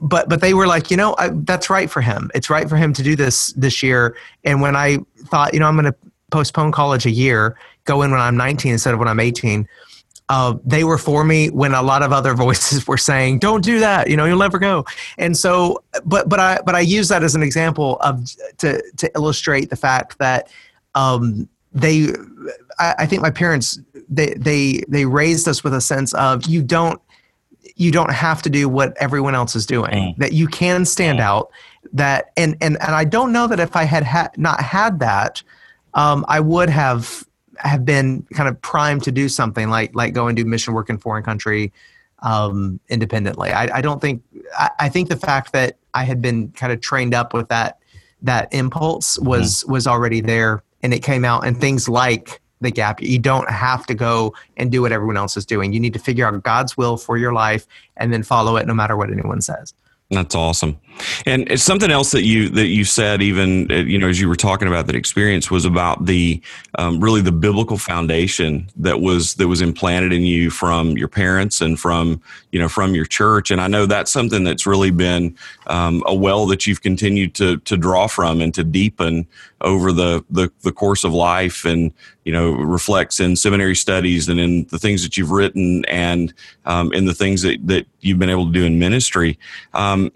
but 0.00 0.28
but 0.28 0.40
they 0.40 0.54
were 0.54 0.66
like, 0.66 0.90
you 0.90 0.96
know, 0.96 1.14
I, 1.18 1.30
that's 1.32 1.68
right 1.68 1.90
for 1.90 2.00
him. 2.00 2.30
It's 2.34 2.48
right 2.48 2.68
for 2.68 2.76
him 2.76 2.94
to 2.94 3.02
do 3.02 3.14
this 3.14 3.52
this 3.52 3.82
year. 3.82 4.16
And 4.44 4.62
when 4.62 4.74
I 4.74 4.98
thought, 5.26 5.52
you 5.52 5.60
know, 5.60 5.66
I'm 5.66 5.74
going 5.76 5.92
to 5.92 5.96
postpone 6.32 6.72
college 6.72 7.06
a 7.06 7.10
year, 7.10 7.56
go 7.84 8.02
in 8.02 8.10
when 8.10 8.20
I'm 8.20 8.36
19 8.36 8.72
instead 8.72 8.94
of 8.94 8.98
when 8.98 9.08
I'm 9.08 9.20
18 9.20 9.68
uh, 10.32 10.56
they 10.64 10.82
were 10.82 10.96
for 10.96 11.24
me 11.24 11.50
when 11.50 11.74
a 11.74 11.82
lot 11.82 12.02
of 12.02 12.10
other 12.10 12.32
voices 12.46 12.86
were 12.86 12.96
saying, 12.96 13.38
"Don't 13.38 13.62
do 13.62 13.78
that," 13.80 14.08
you 14.08 14.16
know, 14.16 14.24
you'll 14.24 14.38
never 14.38 14.58
go. 14.58 14.84
And 15.18 15.36
so, 15.36 15.82
but 16.04 16.28
but 16.28 16.40
I 16.40 16.58
but 16.64 16.74
I 16.74 16.80
use 16.80 17.08
that 17.08 17.22
as 17.22 17.34
an 17.34 17.42
example 17.42 17.98
of 18.00 18.24
to 18.58 18.82
to 18.96 19.10
illustrate 19.14 19.68
the 19.68 19.76
fact 19.76 20.18
that 20.18 20.50
um, 20.94 21.48
they, 21.72 22.08
I, 22.78 22.94
I 23.00 23.06
think 23.06 23.20
my 23.20 23.30
parents 23.30 23.78
they 24.08 24.34
they 24.34 24.82
they 24.88 25.04
raised 25.04 25.48
us 25.48 25.62
with 25.62 25.74
a 25.74 25.80
sense 25.80 26.14
of 26.14 26.46
you 26.46 26.62
don't 26.62 27.00
you 27.76 27.90
don't 27.90 28.12
have 28.12 28.42
to 28.42 28.50
do 28.50 28.68
what 28.68 28.96
everyone 28.98 29.34
else 29.34 29.54
is 29.54 29.66
doing 29.66 29.90
mm. 29.90 30.16
that 30.16 30.32
you 30.32 30.46
can 30.46 30.84
stand 30.84 31.18
mm. 31.18 31.22
out 31.22 31.50
that 31.92 32.32
and 32.36 32.54
and 32.60 32.76
and 32.82 32.94
i 32.94 33.04
don't 33.04 33.32
know 33.32 33.46
that 33.46 33.58
if 33.58 33.76
i 33.76 33.84
had 33.84 34.02
ha- 34.02 34.28
not 34.36 34.60
had 34.60 34.98
that 34.98 35.42
um, 35.94 36.24
i 36.28 36.40
would 36.40 36.70
have 36.70 37.24
have 37.58 37.84
been 37.84 38.26
kind 38.34 38.48
of 38.48 38.60
primed 38.62 39.02
to 39.02 39.12
do 39.12 39.28
something 39.28 39.68
like 39.68 39.94
like 39.94 40.14
go 40.14 40.26
and 40.26 40.36
do 40.36 40.44
mission 40.44 40.74
work 40.74 40.90
in 40.90 40.98
foreign 40.98 41.22
country 41.22 41.72
um, 42.22 42.78
independently. 42.88 43.50
I, 43.50 43.78
I, 43.78 43.80
don't 43.80 44.00
think 44.00 44.22
I, 44.56 44.70
I, 44.80 44.88
think 44.88 45.08
the 45.08 45.16
fact 45.16 45.52
that 45.52 45.76
I 45.92 46.04
had 46.04 46.22
been 46.22 46.52
kind 46.52 46.72
of 46.72 46.80
trained 46.80 47.14
up 47.14 47.34
with 47.34 47.48
that 47.48 47.78
that 48.22 48.52
impulse 48.54 49.18
was 49.18 49.62
mm-hmm. 49.62 49.72
was 49.72 49.86
already 49.86 50.20
there 50.20 50.62
and 50.82 50.94
it 50.94 51.02
came 51.02 51.24
out 51.24 51.44
and 51.44 51.60
things 51.60 51.88
like 51.88 52.40
the 52.60 52.70
gap 52.70 53.02
you 53.02 53.18
don't 53.18 53.50
have 53.50 53.86
to 53.86 53.94
go 53.94 54.32
and 54.56 54.70
do 54.70 54.82
what 54.82 54.92
everyone 54.92 55.16
else 55.16 55.36
is 55.36 55.44
doing 55.44 55.72
you 55.72 55.80
need 55.80 55.92
to 55.92 55.98
figure 55.98 56.24
out 56.24 56.40
god's 56.44 56.76
will 56.76 56.96
for 56.96 57.18
your 57.18 57.32
life 57.32 57.66
and 57.96 58.12
then 58.12 58.22
follow 58.22 58.56
it 58.56 58.68
no 58.68 58.74
matter 58.74 58.96
what 58.96 59.10
anyone 59.10 59.40
says 59.40 59.74
that's 60.12 60.34
awesome. 60.34 60.78
And 61.26 61.50
it's 61.50 61.62
something 61.62 61.90
else 61.90 62.10
that 62.12 62.24
you 62.24 62.48
that 62.50 62.66
you 62.66 62.84
said 62.84 63.22
even 63.22 63.70
uh, 63.70 63.76
you 63.76 63.98
know 63.98 64.08
as 64.08 64.20
you 64.20 64.28
were 64.28 64.36
talking 64.36 64.68
about 64.68 64.86
that 64.86 64.96
experience 64.96 65.50
was 65.50 65.64
about 65.64 66.06
the 66.06 66.40
um, 66.78 67.00
really 67.00 67.20
the 67.20 67.32
biblical 67.32 67.78
foundation 67.78 68.68
that 68.76 69.00
was 69.00 69.34
that 69.34 69.48
was 69.48 69.60
implanted 69.60 70.12
in 70.12 70.22
you 70.22 70.50
from 70.50 70.96
your 70.96 71.08
parents 71.08 71.60
and 71.60 71.78
from 71.78 72.20
you 72.50 72.58
know 72.58 72.68
from 72.68 72.94
your 72.94 73.06
church. 73.06 73.50
And 73.50 73.60
I 73.60 73.68
know 73.68 73.86
that's 73.86 74.10
something 74.10 74.44
that's 74.44 74.66
really 74.66 74.90
been 74.90 75.36
um, 75.66 76.02
a 76.06 76.14
well 76.14 76.46
that 76.46 76.66
you've 76.66 76.82
continued 76.82 77.34
to 77.36 77.58
to 77.58 77.76
draw 77.76 78.06
from 78.06 78.40
and 78.40 78.54
to 78.54 78.64
deepen 78.64 79.26
over 79.60 79.92
the, 79.92 80.24
the 80.30 80.50
the 80.62 80.72
course 80.72 81.04
of 81.04 81.12
life 81.12 81.64
and 81.64 81.92
you 82.24 82.32
know 82.32 82.52
reflects 82.52 83.20
in 83.20 83.36
seminary 83.36 83.76
studies 83.76 84.28
and 84.28 84.38
in 84.40 84.64
the 84.66 84.78
things 84.78 85.02
that 85.02 85.16
you've 85.16 85.30
written 85.30 85.84
and 85.86 86.34
um, 86.66 86.92
in 86.92 87.06
the 87.06 87.14
things 87.14 87.42
that 87.42 87.64
that 87.66 87.86
you've 88.00 88.18
been 88.18 88.30
able 88.30 88.46
to 88.46 88.52
do 88.52 88.64
in 88.64 88.78
ministry. 88.78 89.38
Um, 89.74 90.12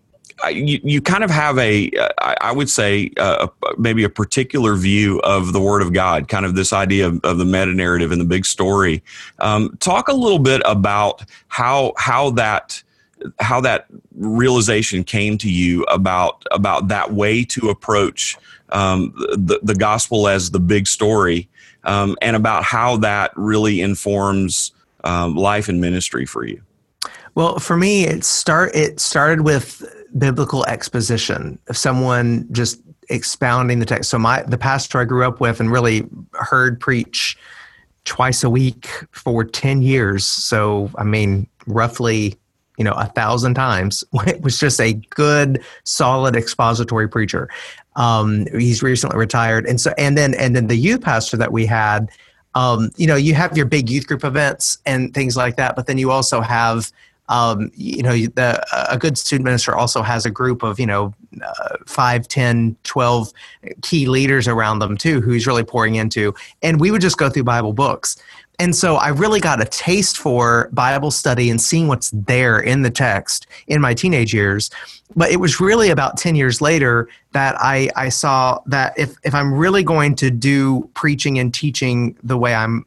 you, 0.51 0.81
you 0.85 1.01
kind 1.01 1.25
of 1.25 1.31
have 1.31 1.59
a, 1.59 1.91
I 2.19 2.53
would 2.53 2.69
say, 2.69 3.11
uh, 3.17 3.49
maybe 3.79 4.05
a 4.05 4.09
particular 4.09 4.75
view 4.75 5.21
of 5.21 5.53
the 5.53 5.61
Word 5.61 5.83
of 5.83 5.93
God, 5.93 6.29
kind 6.29 6.45
of 6.45 6.55
this 6.55 6.73
idea 6.73 7.07
of, 7.07 7.21
of 7.25 7.39
the 7.39 7.45
meta 7.45 7.73
narrative 7.73 8.13
and 8.13 8.21
the 8.21 8.27
big 8.27 8.45
story. 8.45 9.03
Um, 9.39 9.77
talk 9.81 10.09
a 10.09 10.13
little 10.13 10.39
bit 10.39 10.63
about 10.65 11.25
how 11.49 11.95
how 11.97 12.31
that 12.31 12.83
how 13.41 13.61
that 13.63 13.87
realization 14.15 15.05
came 15.05 15.39
to 15.39 15.51
you 15.51 15.85
about 15.85 16.45
about 16.51 16.89
that 16.89 17.13
way 17.13 17.45
to 17.45 17.71
approach 17.71 18.37
um, 18.71 19.13
the 19.17 19.59
the 19.63 19.75
gospel 19.75 20.29
as 20.29 20.51
the 20.51 20.61
big 20.61 20.87
story, 20.87 21.49
um, 21.85 22.17
and 22.21 22.37
about 22.37 22.63
how 22.63 22.99
that 22.99 23.33
really 23.37 23.81
informs 23.81 24.73
um, 25.05 25.35
life 25.35 25.69
and 25.69 25.81
ministry 25.81 26.27
for 26.27 26.45
you. 26.45 26.61
Well, 27.35 27.59
for 27.59 27.77
me, 27.77 28.05
it 28.05 28.25
start 28.25 28.75
it 28.75 29.01
started 29.01 29.43
with 29.43 29.85
biblical 30.19 30.65
exposition 30.67 31.59
of 31.69 31.77
someone 31.77 32.47
just 32.53 32.81
expounding 33.09 33.79
the 33.79 33.87
text. 33.87 34.11
So 34.11 34.19
my 34.19 34.43
the 34.43 34.59
pastor 34.59 35.01
I 35.01 35.05
grew 35.05 35.27
up 35.27 35.41
with 35.41 35.61
and 35.61 35.71
really 35.71 36.07
heard 36.33 36.81
preach 36.81 37.37
twice 38.05 38.45
a 38.45 38.51
week 38.51 38.89
for 39.11 39.45
10 39.45 39.83
years. 39.83 40.25
So 40.27 40.91
I 40.97 41.05
mean 41.05 41.49
roughly, 41.67 42.37
you 42.79 42.85
know, 42.85 42.93
a 42.93 43.07
thousand 43.07 43.55
times. 43.55 44.05
It 44.27 44.43
was 44.43 44.59
just 44.59 44.81
a 44.81 44.95
good, 44.95 45.63
solid 45.85 46.37
expository 46.37 47.09
preacher. 47.09 47.49
Um, 47.97 48.47
he's 48.53 48.83
recently 48.83 49.19
retired. 49.19 49.67
And 49.67 49.81
so 49.81 49.93
and 49.99 50.17
then 50.17 50.35
and 50.35 50.55
then 50.55 50.67
the 50.67 50.77
youth 50.77 51.03
pastor 51.03 51.37
that 51.37 51.53
we 51.53 51.67
had, 51.67 52.11
um, 52.55 52.91
you 52.97 53.07
know, 53.07 53.17
you 53.17 53.35
have 53.35 53.57
your 53.57 53.67
big 53.67 53.91
youth 53.91 54.07
group 54.07 54.25
events 54.25 54.79
and 54.87 55.13
things 55.13 55.37
like 55.37 55.57
that, 55.57 55.77
but 55.77 55.87
then 55.87 55.99
you 55.99 56.11
also 56.11 56.41
have 56.41 56.91
um, 57.29 57.71
you 57.75 58.03
know 58.03 58.13
the, 58.13 58.65
a 58.91 58.99
good 58.99 59.19
student 59.19 59.45
minister 59.45 59.75
also 59.75 60.03
has 60.03 60.27
a 60.27 60.31
group 60.31 60.63
of 60.63 60.79
you 60.79 60.87
know 60.87 61.15
uh, 61.45 61.77
5 61.87 62.29
10 62.29 62.77
12 62.85 63.33
key 63.83 64.07
leaders 64.07 64.49
around 64.49 64.79
them 64.79 64.97
too 64.97 65.21
who 65.21 65.33
he's 65.33 65.47
really 65.47 65.65
pouring 65.65 65.97
into. 65.97 66.35
And 66.63 66.81
we 66.81 66.91
would 66.91 67.01
just 67.01 67.19
go 67.19 67.29
through 67.29 67.45
bible 67.45 67.73
books 67.73 68.17
and 68.59 68.75
so 68.75 68.97
I 68.97 69.09
really 69.09 69.41
got 69.41 69.61
a 69.61 69.67
taste 69.67 70.17
for 70.17 70.71
Bible 70.73 71.11
study 71.11 71.51
and 71.51 71.61
seeing 71.61 71.89
what's 71.89 72.11
there 72.11 72.59
in 72.59 72.83
the 72.83 72.91
text 72.91 73.47
in 73.67 73.81
my 73.81 73.93
teenage 73.93 74.33
years. 74.33 74.71
But 75.15 75.31
it 75.31 75.37
was 75.37 75.61
really 75.61 75.91
about 75.91 76.17
10 76.17 76.35
years 76.35 76.61
later 76.61 77.09
that 77.33 77.55
I, 77.59 77.91
I 77.97 78.09
saw 78.09 78.61
that 78.67 78.99
if, 78.99 79.17
if 79.25 79.35
I'm 79.35 79.53
really 79.53 79.83
going 79.83 80.15
to 80.17 80.31
do 80.31 80.91
preaching 80.95 81.39
and 81.39 81.53
teaching 81.53 82.17
the 82.23 82.37
way 82.37 82.55
I'm 82.55 82.85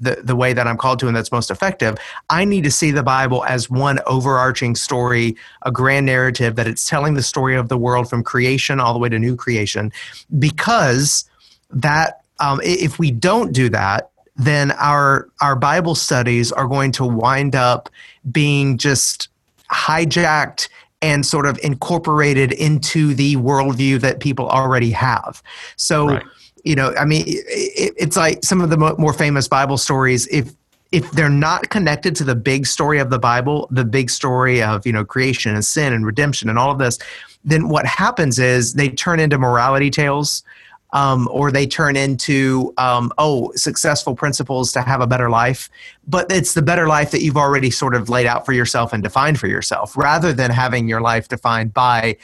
the, 0.00 0.16
the 0.22 0.36
way 0.36 0.52
that 0.52 0.66
I'm 0.66 0.76
called 0.76 0.98
to 1.00 1.06
and 1.06 1.16
that's 1.16 1.32
most 1.32 1.50
effective, 1.50 1.96
I 2.28 2.44
need 2.44 2.64
to 2.64 2.70
see 2.70 2.90
the 2.90 3.02
Bible 3.02 3.44
as 3.44 3.70
one 3.70 4.00
overarching 4.06 4.74
story, 4.74 5.36
a 5.62 5.70
grand 5.70 6.04
narrative 6.04 6.56
that 6.56 6.66
it's 6.66 6.84
telling 6.84 7.14
the 7.14 7.22
story 7.22 7.56
of 7.56 7.68
the 7.68 7.78
world 7.78 8.10
from 8.10 8.22
creation 8.22 8.80
all 8.80 8.92
the 8.92 8.98
way 8.98 9.08
to 9.08 9.18
new 9.18 9.36
creation. 9.36 9.92
Because 10.38 11.24
that 11.70 12.22
um, 12.40 12.60
if 12.64 12.98
we 12.98 13.12
don't 13.12 13.52
do 13.52 13.68
that, 13.68 14.10
then 14.36 14.70
our 14.72 15.28
our 15.40 15.56
Bible 15.56 15.94
studies 15.94 16.52
are 16.52 16.66
going 16.66 16.92
to 16.92 17.04
wind 17.04 17.54
up 17.54 17.90
being 18.30 18.78
just 18.78 19.28
hijacked 19.70 20.68
and 21.02 21.26
sort 21.26 21.46
of 21.46 21.58
incorporated 21.62 22.52
into 22.52 23.12
the 23.14 23.36
worldview 23.36 24.00
that 24.00 24.20
people 24.20 24.48
already 24.48 24.92
have. 24.92 25.42
So, 25.76 26.06
right. 26.06 26.22
you 26.62 26.76
know, 26.76 26.94
I 26.96 27.04
mean, 27.04 27.24
it, 27.26 27.92
it's 27.98 28.16
like 28.16 28.44
some 28.44 28.60
of 28.60 28.70
the 28.70 28.76
more 28.76 29.12
famous 29.12 29.48
Bible 29.48 29.76
stories. 29.76 30.28
If 30.28 30.54
if 30.92 31.10
they're 31.12 31.30
not 31.30 31.70
connected 31.70 32.14
to 32.16 32.24
the 32.24 32.34
big 32.34 32.66
story 32.66 32.98
of 32.98 33.08
the 33.10 33.18
Bible, 33.18 33.66
the 33.70 33.84
big 33.84 34.10
story 34.10 34.62
of 34.62 34.86
you 34.86 34.92
know 34.92 35.04
creation 35.04 35.54
and 35.54 35.64
sin 35.64 35.92
and 35.92 36.06
redemption 36.06 36.48
and 36.48 36.58
all 36.58 36.70
of 36.70 36.78
this, 36.78 36.98
then 37.44 37.68
what 37.68 37.84
happens 37.84 38.38
is 38.38 38.74
they 38.74 38.88
turn 38.88 39.18
into 39.18 39.38
morality 39.38 39.90
tales 39.90 40.44
um, 40.92 41.28
or 41.30 41.50
they 41.50 41.66
turn 41.66 41.96
into 41.96 42.72
um, 42.78 43.12
oh 43.18 43.52
successful 43.54 44.14
principles 44.14 44.72
to 44.72 44.82
have 44.82 45.00
a 45.00 45.06
better 45.06 45.30
life 45.30 45.70
but 46.06 46.30
it's 46.30 46.54
the 46.54 46.62
better 46.62 46.86
life 46.86 47.10
that 47.10 47.22
you've 47.22 47.36
already 47.36 47.70
sort 47.70 47.94
of 47.94 48.08
laid 48.08 48.26
out 48.26 48.44
for 48.44 48.52
yourself 48.52 48.92
and 48.92 49.02
defined 49.02 49.38
for 49.38 49.46
yourself 49.46 49.96
rather 49.96 50.32
than 50.32 50.50
having 50.50 50.88
your 50.88 51.00
life 51.00 51.28
defined 51.28 51.72
by 51.72 52.16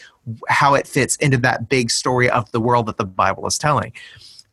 how 0.49 0.75
it 0.75 0.87
fits 0.87 1.17
into 1.17 1.37
that 1.39 1.69
big 1.69 1.91
story 1.91 2.29
of 2.31 2.51
the 2.53 2.61
world 2.61 2.87
that 2.87 2.97
the 2.97 3.05
bible 3.05 3.47
is 3.47 3.59
telling 3.59 3.93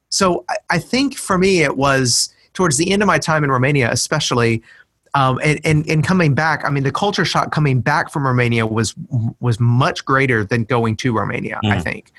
so 0.09 0.45
i, 0.49 0.55
I 0.71 0.79
think 0.79 1.17
for 1.17 1.37
me 1.37 1.63
it 1.63 1.77
was 1.77 2.33
towards 2.53 2.77
the 2.77 2.91
end 2.91 3.01
of 3.01 3.07
my 3.07 3.19
time 3.19 3.43
in 3.43 3.51
romania 3.51 3.91
especially 3.91 4.63
um, 5.15 5.39
and, 5.41 5.61
and, 5.63 5.89
and 5.89 6.03
coming 6.05 6.35
back, 6.35 6.65
I 6.65 6.69
mean, 6.69 6.83
the 6.83 6.91
culture 6.91 7.23
shock 7.23 7.53
coming 7.53 7.79
back 7.79 8.11
from 8.11 8.27
Romania 8.27 8.67
was 8.67 8.93
was 9.39 9.61
much 9.61 10.03
greater 10.03 10.43
than 10.43 10.65
going 10.65 10.97
to 10.97 11.17
Romania. 11.17 11.57
Mm. 11.63 11.71
I 11.71 11.79
think, 11.79 12.11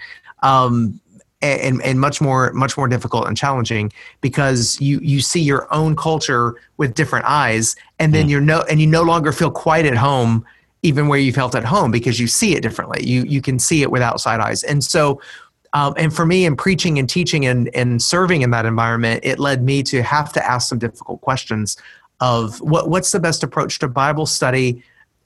um, 0.42 0.98
and, 1.42 1.82
and 1.82 2.00
much 2.00 2.20
more 2.20 2.52
much 2.52 2.76
more 2.76 2.88
difficult 2.88 3.26
and 3.26 3.36
challenging 3.36 3.92
because 4.20 4.80
you 4.80 4.98
you 5.00 5.20
see 5.20 5.40
your 5.40 5.72
own 5.72 5.94
culture 5.94 6.56
with 6.78 6.94
different 6.94 7.26
eyes 7.26 7.76
and 7.98 8.14
then 8.14 8.26
mm. 8.26 8.30
you're 8.30 8.40
no 8.40 8.62
and 8.70 8.80
you 8.80 8.86
no 8.86 9.02
longer 9.02 9.32
feel 9.32 9.50
quite 9.50 9.84
at 9.84 9.96
home 9.96 10.44
even 10.82 11.08
where 11.08 11.18
you 11.18 11.32
felt 11.32 11.54
at 11.54 11.64
home 11.64 11.90
because 11.90 12.18
you 12.18 12.26
see 12.26 12.54
it 12.54 12.62
differently 12.62 13.06
you 13.06 13.22
you 13.24 13.42
can 13.42 13.58
see 13.58 13.82
it 13.82 13.90
with 13.90 14.02
outside 14.02 14.40
eyes 14.40 14.62
and 14.64 14.82
so 14.82 15.20
um, 15.72 15.92
and 15.98 16.14
for 16.14 16.24
me 16.24 16.46
in 16.46 16.56
preaching 16.56 16.98
and 16.98 17.10
teaching 17.10 17.44
and, 17.44 17.68
and 17.74 18.00
serving 18.00 18.40
in 18.40 18.50
that 18.50 18.64
environment 18.64 19.20
it 19.22 19.38
led 19.38 19.62
me 19.62 19.82
to 19.82 20.02
have 20.02 20.32
to 20.32 20.44
ask 20.44 20.68
some 20.68 20.78
difficult 20.78 21.20
questions 21.20 21.76
of 22.20 22.60
what 22.62 22.88
what's 22.88 23.12
the 23.12 23.20
best 23.20 23.42
approach 23.42 23.78
to 23.78 23.88
bible 23.88 24.24
study 24.24 24.82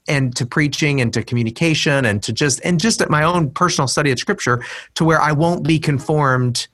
and 0.07 0.35
to 0.35 0.45
preaching 0.45 0.99
and 0.99 1.13
to 1.13 1.23
communication 1.23 2.05
and 2.05 2.23
to 2.23 2.33
just 2.33 2.59
and 2.63 2.79
just 2.79 3.01
at 3.01 3.09
my 3.09 3.23
own 3.23 3.51
personal 3.51 3.87
study 3.87 4.11
of 4.11 4.19
scripture 4.19 4.63
to 4.95 5.05
where 5.05 5.21
I 5.21 5.31
won't 5.31 5.65
be 5.65 5.79
conformed 5.79 6.67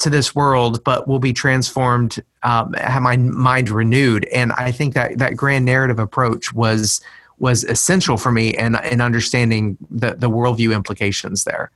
to 0.00 0.10
this 0.10 0.34
world, 0.34 0.82
but 0.84 1.08
will 1.08 1.18
be 1.18 1.32
transformed, 1.32 2.22
um, 2.42 2.74
have 2.74 3.02
my 3.02 3.16
mind 3.16 3.70
renewed. 3.70 4.26
And 4.26 4.52
I 4.52 4.70
think 4.70 4.94
that 4.94 5.18
that 5.18 5.36
grand 5.36 5.64
narrative 5.64 5.98
approach 5.98 6.52
was 6.52 7.00
was 7.38 7.64
essential 7.64 8.16
for 8.16 8.32
me 8.32 8.56
in, 8.56 8.74
in 8.84 9.00
understanding 9.00 9.78
the, 9.90 10.14
the 10.14 10.28
worldview 10.28 10.74
implications 10.74 11.44
there. 11.44 11.70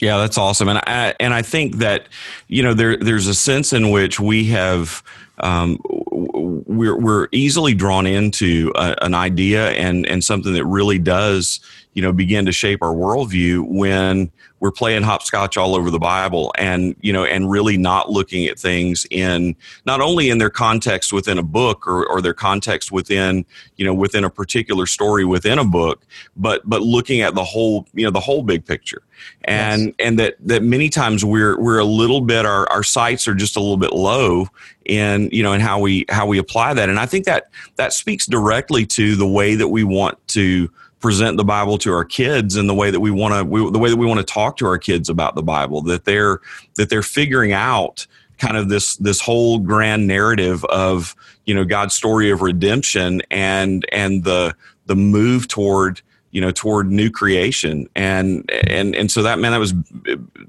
Yeah, 0.00 0.16
that's 0.18 0.36
awesome, 0.36 0.68
and 0.68 0.78
I 0.86 1.14
and 1.20 1.32
I 1.32 1.40
think 1.40 1.76
that 1.76 2.08
you 2.48 2.62
know 2.62 2.74
there 2.74 2.98
there's 2.98 3.26
a 3.26 3.34
sense 3.34 3.72
in 3.72 3.90
which 3.90 4.20
we 4.20 4.44
have 4.46 5.02
um, 5.38 5.78
we're 5.84 6.98
we're 6.98 7.28
easily 7.32 7.74
drawn 7.74 8.06
into 8.06 8.72
a, 8.74 8.96
an 9.02 9.14
idea 9.14 9.70
and 9.72 10.06
and 10.06 10.24
something 10.24 10.52
that 10.54 10.64
really 10.64 10.98
does 10.98 11.60
you 11.92 12.02
know 12.02 12.12
begin 12.12 12.46
to 12.46 12.52
shape 12.52 12.82
our 12.82 12.94
worldview 12.94 13.66
when 13.68 14.30
we're 14.60 14.70
playing 14.70 15.02
hopscotch 15.02 15.56
all 15.56 15.74
over 15.74 15.90
the 15.90 15.98
Bible 15.98 16.52
and 16.56 16.94
you 17.00 17.12
know 17.12 17.24
and 17.24 17.50
really 17.50 17.76
not 17.76 18.10
looking 18.10 18.46
at 18.46 18.58
things 18.58 19.06
in 19.10 19.56
not 19.84 20.00
only 20.00 20.30
in 20.30 20.38
their 20.38 20.50
context 20.50 21.12
within 21.12 21.38
a 21.38 21.42
book 21.42 21.86
or, 21.86 22.06
or 22.06 22.20
their 22.20 22.34
context 22.34 22.92
within 22.92 23.44
you 23.76 23.84
know 23.84 23.94
within 23.94 24.24
a 24.24 24.30
particular 24.30 24.86
story 24.86 25.24
within 25.24 25.58
a 25.58 25.64
book 25.64 26.04
but 26.36 26.60
but 26.68 26.82
looking 26.82 27.20
at 27.20 27.34
the 27.34 27.44
whole 27.44 27.86
you 27.92 28.04
know 28.04 28.10
the 28.10 28.20
whole 28.20 28.42
big 28.42 28.64
picture 28.64 29.02
and 29.44 29.86
yes. 29.86 29.94
and 29.98 30.18
that 30.18 30.36
that 30.40 30.62
many 30.62 30.88
times 30.88 31.24
we're 31.24 31.58
we're 31.60 31.78
a 31.78 31.84
little 31.84 32.20
bit 32.20 32.46
our, 32.46 32.68
our 32.70 32.82
sights 32.82 33.28
are 33.28 33.34
just 33.34 33.56
a 33.56 33.60
little 33.60 33.76
bit 33.76 33.92
low 33.92 34.48
in 34.86 35.28
you 35.32 35.42
know 35.42 35.52
in 35.52 35.60
how 35.60 35.78
we 35.78 36.04
how 36.08 36.26
we 36.26 36.38
apply 36.38 36.74
that 36.74 36.88
and 36.88 36.98
I 36.98 37.06
think 37.06 37.24
that 37.26 37.50
that 37.76 37.92
speaks 37.92 38.26
directly 38.26 38.86
to 38.86 39.16
the 39.16 39.26
way 39.26 39.54
that 39.54 39.68
we 39.68 39.84
want 39.84 40.18
to 40.28 40.70
present 41.00 41.36
the 41.36 41.44
Bible 41.44 41.78
to 41.78 41.92
our 41.92 42.04
kids 42.04 42.56
and 42.56 42.68
the 42.68 42.74
way 42.74 42.90
that 42.90 43.00
we 43.00 43.10
want 43.10 43.34
to 43.34 43.70
the 43.70 43.78
way 43.78 43.90
that 43.90 43.96
we 43.96 44.06
want 44.06 44.18
to 44.18 44.32
talk 44.32 44.56
to 44.58 44.66
our 44.66 44.78
kids 44.78 45.08
about 45.08 45.34
the 45.34 45.42
Bible 45.42 45.82
that 45.82 46.04
they're 46.04 46.40
that 46.76 46.88
they're 46.88 47.02
figuring 47.02 47.52
out 47.52 48.06
kind 48.38 48.56
of 48.56 48.68
this 48.68 48.96
this 48.96 49.20
whole 49.20 49.58
grand 49.58 50.06
narrative 50.06 50.64
of 50.66 51.14
you 51.44 51.54
know 51.54 51.64
God's 51.64 51.94
story 51.94 52.30
of 52.30 52.42
redemption 52.42 53.22
and 53.30 53.86
and 53.92 54.24
the 54.24 54.54
the 54.86 54.96
move 54.96 55.48
toward 55.48 56.00
you 56.30 56.40
know 56.40 56.50
toward 56.50 56.90
new 56.90 57.10
creation 57.10 57.88
and 57.94 58.50
and 58.50 58.94
and 58.94 59.10
so 59.10 59.22
that 59.22 59.38
man 59.38 59.52
that 59.52 59.58
was 59.58 59.74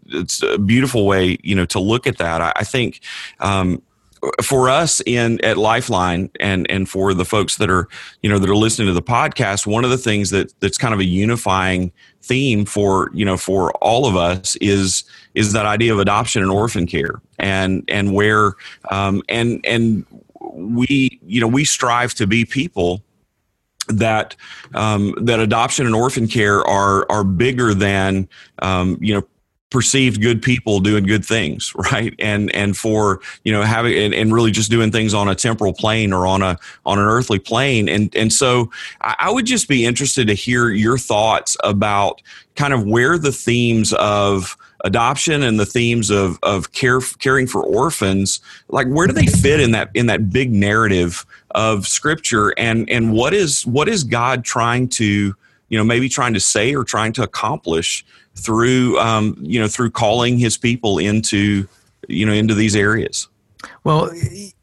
it's 0.10 0.42
a 0.42 0.58
beautiful 0.58 1.06
way, 1.06 1.38
you 1.44 1.56
know, 1.56 1.66
to 1.66 1.80
look 1.80 2.08
at 2.08 2.18
that. 2.18 2.42
I, 2.42 2.54
I 2.58 2.64
think 2.64 3.02
um, 3.40 3.82
for 4.42 4.70
us 4.70 5.02
in 5.06 5.44
at 5.44 5.58
Lifeline 5.58 6.30
and 6.40 6.70
and 6.70 6.90
for 6.90 7.14
the 7.14 7.26
folks 7.26 7.58
that 7.58 7.70
are 7.70 7.88
you 8.22 8.30
know 8.30 8.40
that 8.40 8.50
are 8.50 8.56
listening 8.56 8.88
to 8.88 8.94
the 8.94 9.02
podcast, 9.02 9.68
one 9.68 9.84
of 9.84 9.90
the 9.90 9.98
things 9.98 10.30
that 10.32 10.54
that's 10.60 10.78
kind 10.78 10.94
of 10.94 11.00
a 11.00 11.06
unifying 11.06 11.92
theme 12.22 12.66
for 12.66 13.10
you 13.14 13.26
know 13.26 13.38
for 13.38 13.72
all 13.78 14.06
of 14.06 14.16
us 14.16 14.56
is 14.58 15.04
is 15.36 15.54
that 15.54 15.66
idea 15.66 15.94
of 15.94 16.00
adoption 16.00 16.42
and 16.42 16.52
orphan 16.52 16.86
care 16.88 17.22
and 17.40 17.84
and 17.88 18.14
where 18.14 18.54
um, 18.92 19.22
and 19.30 19.66
and 19.66 20.06
we 20.54 21.20
you 21.26 21.40
know 21.40 21.48
we 21.48 21.64
strive 21.64 22.14
to 22.14 22.28
be 22.28 22.46
people 22.46 23.04
that 23.88 24.36
um, 24.74 25.14
that 25.22 25.40
adoption 25.40 25.86
and 25.86 25.96
orphan 25.96 26.28
care 26.28 26.66
are 26.68 27.10
are 27.10 27.24
bigger 27.24 27.74
than 27.74 28.28
um, 28.62 28.98
you 29.00 29.14
know 29.14 29.26
perceived 29.70 30.22
good 30.22 30.42
people 30.42 30.80
doing 30.80 31.06
good 31.06 31.26
things 31.26 31.74
right? 31.92 32.14
And 32.20 32.54
and 32.56 32.78
for 32.78 33.22
you 33.44 33.52
know 33.52 33.64
having 33.64 33.94
and, 33.98 34.14
and, 34.14 34.34
really 34.34 34.52
just 34.52 34.72
doing 34.72 34.92
things 34.92 35.14
on 35.14 35.28
a 35.28 35.36
temporal 35.36 35.74
plane 35.74 36.14
or 36.14 36.26
on 36.26 36.42
a 36.42 36.58
on 36.86 37.00
an 37.00 37.06
earthly 37.06 37.40
plane. 37.40 37.90
And 37.90 38.16
and 38.16 38.32
so 38.32 38.72
I, 39.02 39.16
I 39.20 39.32
would 39.32 39.46
just 39.46 39.68
be 39.68 39.86
interested 39.86 40.28
to 40.28 40.34
hear 40.34 40.70
your 40.70 40.98
thoughts 40.98 41.58
about 41.64 42.22
kind 42.56 42.74
of 42.74 42.86
where 42.86 43.18
the 43.18 43.32
themes 43.32 43.94
of 43.94 44.58
adoption 44.84 45.44
and 45.44 45.60
the 45.60 45.66
themes 45.66 46.10
of 46.10 46.38
of 46.44 46.72
care 46.72 47.00
caring 47.20 47.48
for 47.48 47.64
orphans 47.64 48.40
like 48.70 48.88
where 48.88 49.08
do 49.08 49.14
they 49.14 49.26
fit 49.26 49.60
in 49.60 49.72
that 49.72 49.90
in 49.96 50.06
that 50.06 50.30
big 50.30 50.52
narrative 50.52 51.26
of 51.52 51.88
scripture? 51.88 52.54
And 52.58 52.90
and 52.90 53.12
what 53.12 53.34
is 53.34 53.66
what 53.66 53.90
is 53.90 54.04
god 54.04 54.44
trying 54.46 54.88
to 54.90 55.36
you 55.70 55.78
know 55.78 55.84
maybe 55.84 56.10
trying 56.10 56.34
to 56.34 56.40
say 56.40 56.76
or 56.76 56.84
trying 56.84 57.14
to 57.14 57.24
accomplish 57.24 58.06
through 58.36 58.98
um, 59.00 59.38
you 59.42 59.60
know 59.60 59.68
through 59.68 59.92
calling 59.92 60.38
his 60.38 60.58
people 60.58 60.98
into 60.98 61.68
you 62.08 62.26
know 62.26 62.34
into 62.34 62.54
these 62.54 62.76
areas. 62.76 63.28
Well 63.84 64.12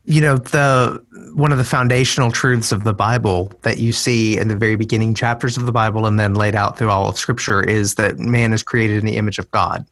you 0.07 0.21
know 0.21 0.37
the 0.37 1.03
one 1.35 1.51
of 1.51 1.59
the 1.59 1.65
foundational 1.65 2.31
truths 2.31 2.73
of 2.73 2.85
the 2.85 2.93
bible 2.93 3.53
that 3.63 3.79
you 3.79 3.93
see 3.93 4.37
in 4.37 4.49
the 4.49 4.57
very 4.57 4.77
beginning 4.77 5.15
chapters 5.15 5.57
of 5.57 5.67
the 5.67 5.73
bible 5.73 6.07
and 6.07 6.21
then 6.21 6.35
laid 6.35 6.55
out 6.55 6.77
through 6.77 6.91
all 6.91 7.09
of 7.09 7.19
scripture 7.19 7.63
is 7.63 7.95
that 7.95 8.19
man 8.19 8.53
is 8.53 8.63
created 8.63 8.99
in 8.99 9.07
the 9.07 9.17
image 9.17 9.39
of 9.39 9.51
god 9.51 9.85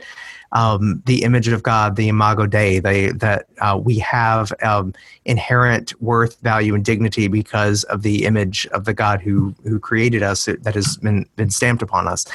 um, 0.53 1.03
the 1.07 1.23
image 1.23 1.49
of 1.49 1.63
God, 1.63 1.97
the 1.97 2.09
imago 2.09 2.47
Dei, 2.47 2.79
they, 2.79 3.11
that 3.13 3.47
uh, 3.61 3.79
we 3.83 3.99
have 3.99 4.53
um, 4.63 4.95
inherent 5.25 6.01
worth, 6.01 6.39
value, 6.41 6.75
and 6.75 6.85
dignity 6.85 7.29
because 7.29 7.85
of 7.85 8.03
the 8.03 8.25
image 8.25 8.67
of 8.69 8.85
the 8.85 8.95
God 8.95 9.21
who 9.21 9.55
who 9.65 9.79
created 9.79 10.23
us 10.23 10.45
that 10.45 10.75
has 10.75 10.97
been 10.99 11.27
been 11.37 11.51
stamped 11.51 11.83
upon 11.83 12.07
us. 12.07 12.27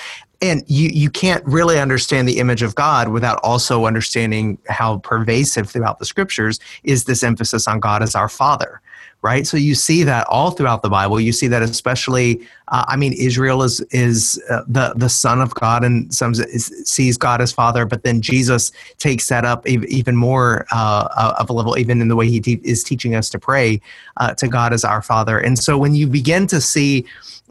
And 0.41 0.63
you 0.67 0.89
you 0.89 1.09
can't 1.09 1.45
really 1.45 1.79
understand 1.79 2.27
the 2.27 2.39
image 2.39 2.61
of 2.61 2.75
God 2.75 3.09
without 3.09 3.39
also 3.43 3.85
understanding 3.85 4.57
how 4.67 4.97
pervasive 4.99 5.69
throughout 5.69 5.99
the 5.99 6.05
scriptures 6.05 6.59
is 6.83 7.05
this 7.05 7.23
emphasis 7.23 7.67
on 7.67 7.79
God 7.79 8.03
as 8.03 8.15
our 8.15 8.29
Father 8.29 8.81
right? 9.21 9.47
So 9.47 9.57
you 9.57 9.75
see 9.75 10.03
that 10.03 10.27
all 10.27 10.51
throughout 10.51 10.83
the 10.83 10.89
Bible. 10.89 11.19
You 11.19 11.31
see 11.31 11.47
that 11.47 11.61
especially. 11.61 12.41
Uh, 12.69 12.85
I 12.87 12.95
mean, 12.97 13.13
Israel 13.13 13.63
is 13.63 13.81
is 13.91 14.41
uh, 14.49 14.63
the 14.67 14.93
the 14.95 15.09
son 15.09 15.41
of 15.41 15.53
God 15.55 15.83
and 15.83 16.13
some 16.13 16.33
sees 16.33 17.17
God 17.17 17.41
as 17.41 17.51
Father, 17.51 17.85
but 17.85 18.03
then 18.03 18.21
Jesus 18.21 18.71
takes 18.97 19.27
that 19.29 19.45
up 19.45 19.67
even 19.67 20.15
more 20.15 20.65
uh, 20.71 21.07
uh, 21.15 21.35
of 21.39 21.49
a 21.49 21.53
level, 21.53 21.77
even 21.77 22.01
in 22.01 22.07
the 22.07 22.15
way 22.15 22.27
he 22.27 22.39
te- 22.39 22.61
is 22.63 22.83
teaching 22.83 23.15
us 23.15 23.29
to 23.31 23.39
pray 23.39 23.81
uh, 24.17 24.33
to 24.35 24.47
God 24.47 24.73
as 24.73 24.83
our 24.83 25.01
Father. 25.01 25.39
And 25.39 25.57
so 25.57 25.77
when 25.77 25.95
you 25.95 26.07
begin 26.07 26.47
to 26.47 26.61
see 26.61 27.05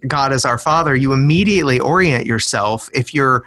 God 0.06 0.32
as 0.32 0.44
our 0.44 0.58
Father, 0.58 0.94
you 0.94 1.12
immediately 1.12 1.80
orient 1.80 2.26
yourself 2.26 2.88
if 2.92 3.14
you're 3.14 3.44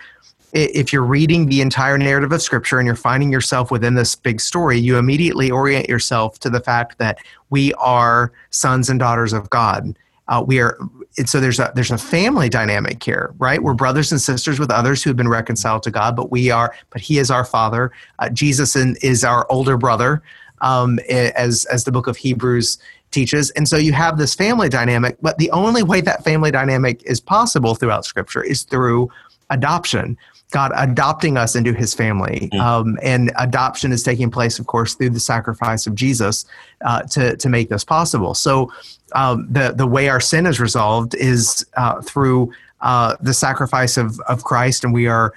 if 0.53 0.91
you're 0.91 1.03
reading 1.03 1.47
the 1.47 1.61
entire 1.61 1.97
narrative 1.97 2.31
of 2.31 2.41
scripture 2.41 2.79
and 2.79 2.85
you're 2.85 2.95
finding 2.95 3.31
yourself 3.31 3.71
within 3.71 3.95
this 3.95 4.15
big 4.15 4.41
story, 4.41 4.79
you 4.79 4.97
immediately 4.97 5.51
orient 5.51 5.87
yourself 5.87 6.39
to 6.39 6.49
the 6.49 6.59
fact 6.59 6.97
that 6.97 7.19
we 7.49 7.73
are 7.73 8.31
sons 8.49 8.89
and 8.89 8.99
daughters 8.99 9.33
of 9.33 9.49
God. 9.49 9.97
Uh, 10.27 10.43
we 10.45 10.59
are 10.59 10.77
so 11.25 11.39
there's 11.39 11.59
a 11.59 11.71
there's 11.75 11.91
a 11.91 11.97
family 11.97 12.49
dynamic 12.49 13.03
here, 13.03 13.33
right? 13.39 13.61
We're 13.61 13.73
brothers 13.73 14.11
and 14.11 14.21
sisters 14.21 14.59
with 14.59 14.69
others 14.69 15.03
who 15.03 15.09
have 15.09 15.17
been 15.17 15.27
reconciled 15.27 15.83
to 15.83 15.91
God, 15.91 16.15
but 16.15 16.31
we 16.31 16.51
are, 16.51 16.75
but 16.91 17.01
He 17.01 17.17
is 17.17 17.31
our 17.31 17.43
Father. 17.43 17.91
Uh, 18.19 18.29
Jesus 18.29 18.75
is 18.75 19.23
our 19.23 19.47
older 19.49 19.75
brother, 19.75 20.21
um, 20.61 20.99
as 21.09 21.65
as 21.65 21.83
the 21.83 21.91
book 21.91 22.05
of 22.05 22.15
Hebrews 22.15 22.77
teaches. 23.11 23.49
And 23.51 23.67
so 23.67 23.75
you 23.75 23.91
have 23.93 24.19
this 24.19 24.35
family 24.35 24.69
dynamic, 24.69 25.17
but 25.19 25.39
the 25.39 25.49
only 25.49 25.81
way 25.81 25.99
that 26.01 26.23
family 26.23 26.51
dynamic 26.51 27.01
is 27.03 27.19
possible 27.19 27.73
throughout 27.73 28.05
Scripture 28.05 28.43
is 28.43 28.61
through 28.63 29.09
adoption. 29.49 30.17
God 30.51 30.71
adopting 30.75 31.37
us 31.37 31.55
into 31.55 31.73
his 31.73 31.93
family. 31.93 32.49
Mm. 32.53 32.59
Um, 32.59 32.99
and 33.03 33.31
adoption 33.37 33.91
is 33.91 34.01
taking 34.01 34.31
place, 34.31 34.57
of 34.57 34.65
course, 34.65 34.95
through 34.95 35.11
the 35.11 35.19
sacrifice 35.19 35.85
of 35.85 35.93
Jesus 35.93 36.45
uh, 36.83 37.03
to, 37.03 37.37
to 37.37 37.49
make 37.49 37.69
this 37.69 37.83
possible. 37.83 38.33
So 38.33 38.71
um, 39.13 39.47
the, 39.49 39.73
the 39.75 39.85
way 39.85 40.09
our 40.09 40.19
sin 40.19 40.45
is 40.45 40.59
resolved 40.59 41.13
is 41.15 41.65
uh, 41.77 42.01
through 42.01 42.51
uh, 42.81 43.15
the 43.21 43.33
sacrifice 43.33 43.97
of, 43.97 44.19
of 44.21 44.43
Christ, 44.43 44.83
and 44.83 44.93
we 44.93 45.07
are 45.07 45.33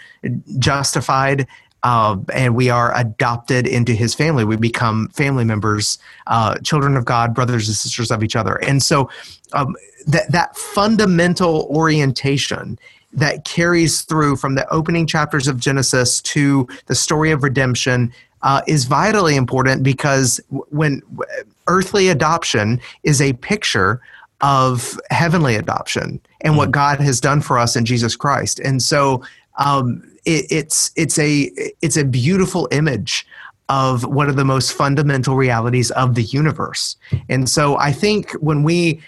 justified 0.59 1.47
uh, 1.83 2.17
and 2.33 2.55
we 2.55 2.71
are 2.71 2.97
adopted 2.97 3.67
into 3.67 3.93
his 3.93 4.15
family. 4.15 4.45
We 4.45 4.57
become 4.57 5.09
family 5.09 5.45
members, 5.45 5.99
uh, 6.29 6.59
children 6.59 6.97
of 6.97 7.05
God, 7.05 7.35
brothers 7.35 7.67
and 7.69 7.77
sisters 7.77 8.11
of 8.11 8.23
each 8.23 8.37
other. 8.37 8.55
And 8.63 8.83
so 8.83 9.11
um, 9.53 9.75
that, 10.07 10.31
that 10.31 10.57
fundamental 10.57 11.67
orientation 11.71 12.79
that 13.13 13.45
carries 13.45 14.03
through 14.03 14.37
from 14.37 14.55
the 14.55 14.69
opening 14.73 15.07
chapters 15.07 15.47
of 15.47 15.59
Genesis 15.59 16.21
to 16.23 16.67
the 16.87 16.95
story 16.95 17.31
of 17.31 17.43
redemption 17.43 18.13
uh, 18.43 18.63
is 18.67 18.85
vitally 18.85 19.37
important 19.37 19.83
because 19.83 20.41
when 20.71 21.03
earthly 21.69 22.09
adoption 22.09 22.81
is 23.03 23.21
a 23.21 23.33
picture 23.35 24.01
of 24.41 24.99
heavenly 25.11 25.55
adoption 25.55 26.21
and 26.41 26.57
what 26.57 26.65
mm-hmm. 26.65 26.73
God 26.73 27.01
has 27.01 27.21
done 27.21 27.41
for 27.41 27.59
us 27.59 27.77
in 27.77 27.85
Jesus 27.85 28.17
Christ, 28.17 28.59
and 28.59 28.83
so 28.83 29.23
um, 29.59 30.03
it, 30.25 30.47
it's 30.51 30.91
it's 30.97 31.19
a 31.19 31.51
it's 31.81 31.97
a 31.97 32.05
beautiful 32.05 32.69
image 32.73 33.27
of 33.69 34.05
one 34.05 34.29
of 34.29 34.37
the 34.37 34.45
most 34.45 34.73
fundamental 34.73 35.37
realities 35.37 35.91
of 35.93 36.15
the 36.15 36.25
universe. 36.25 36.97
And 37.29 37.49
so 37.49 37.79
I 37.79 37.93
think 37.93 38.33
when 38.33 38.65
we 38.65 39.01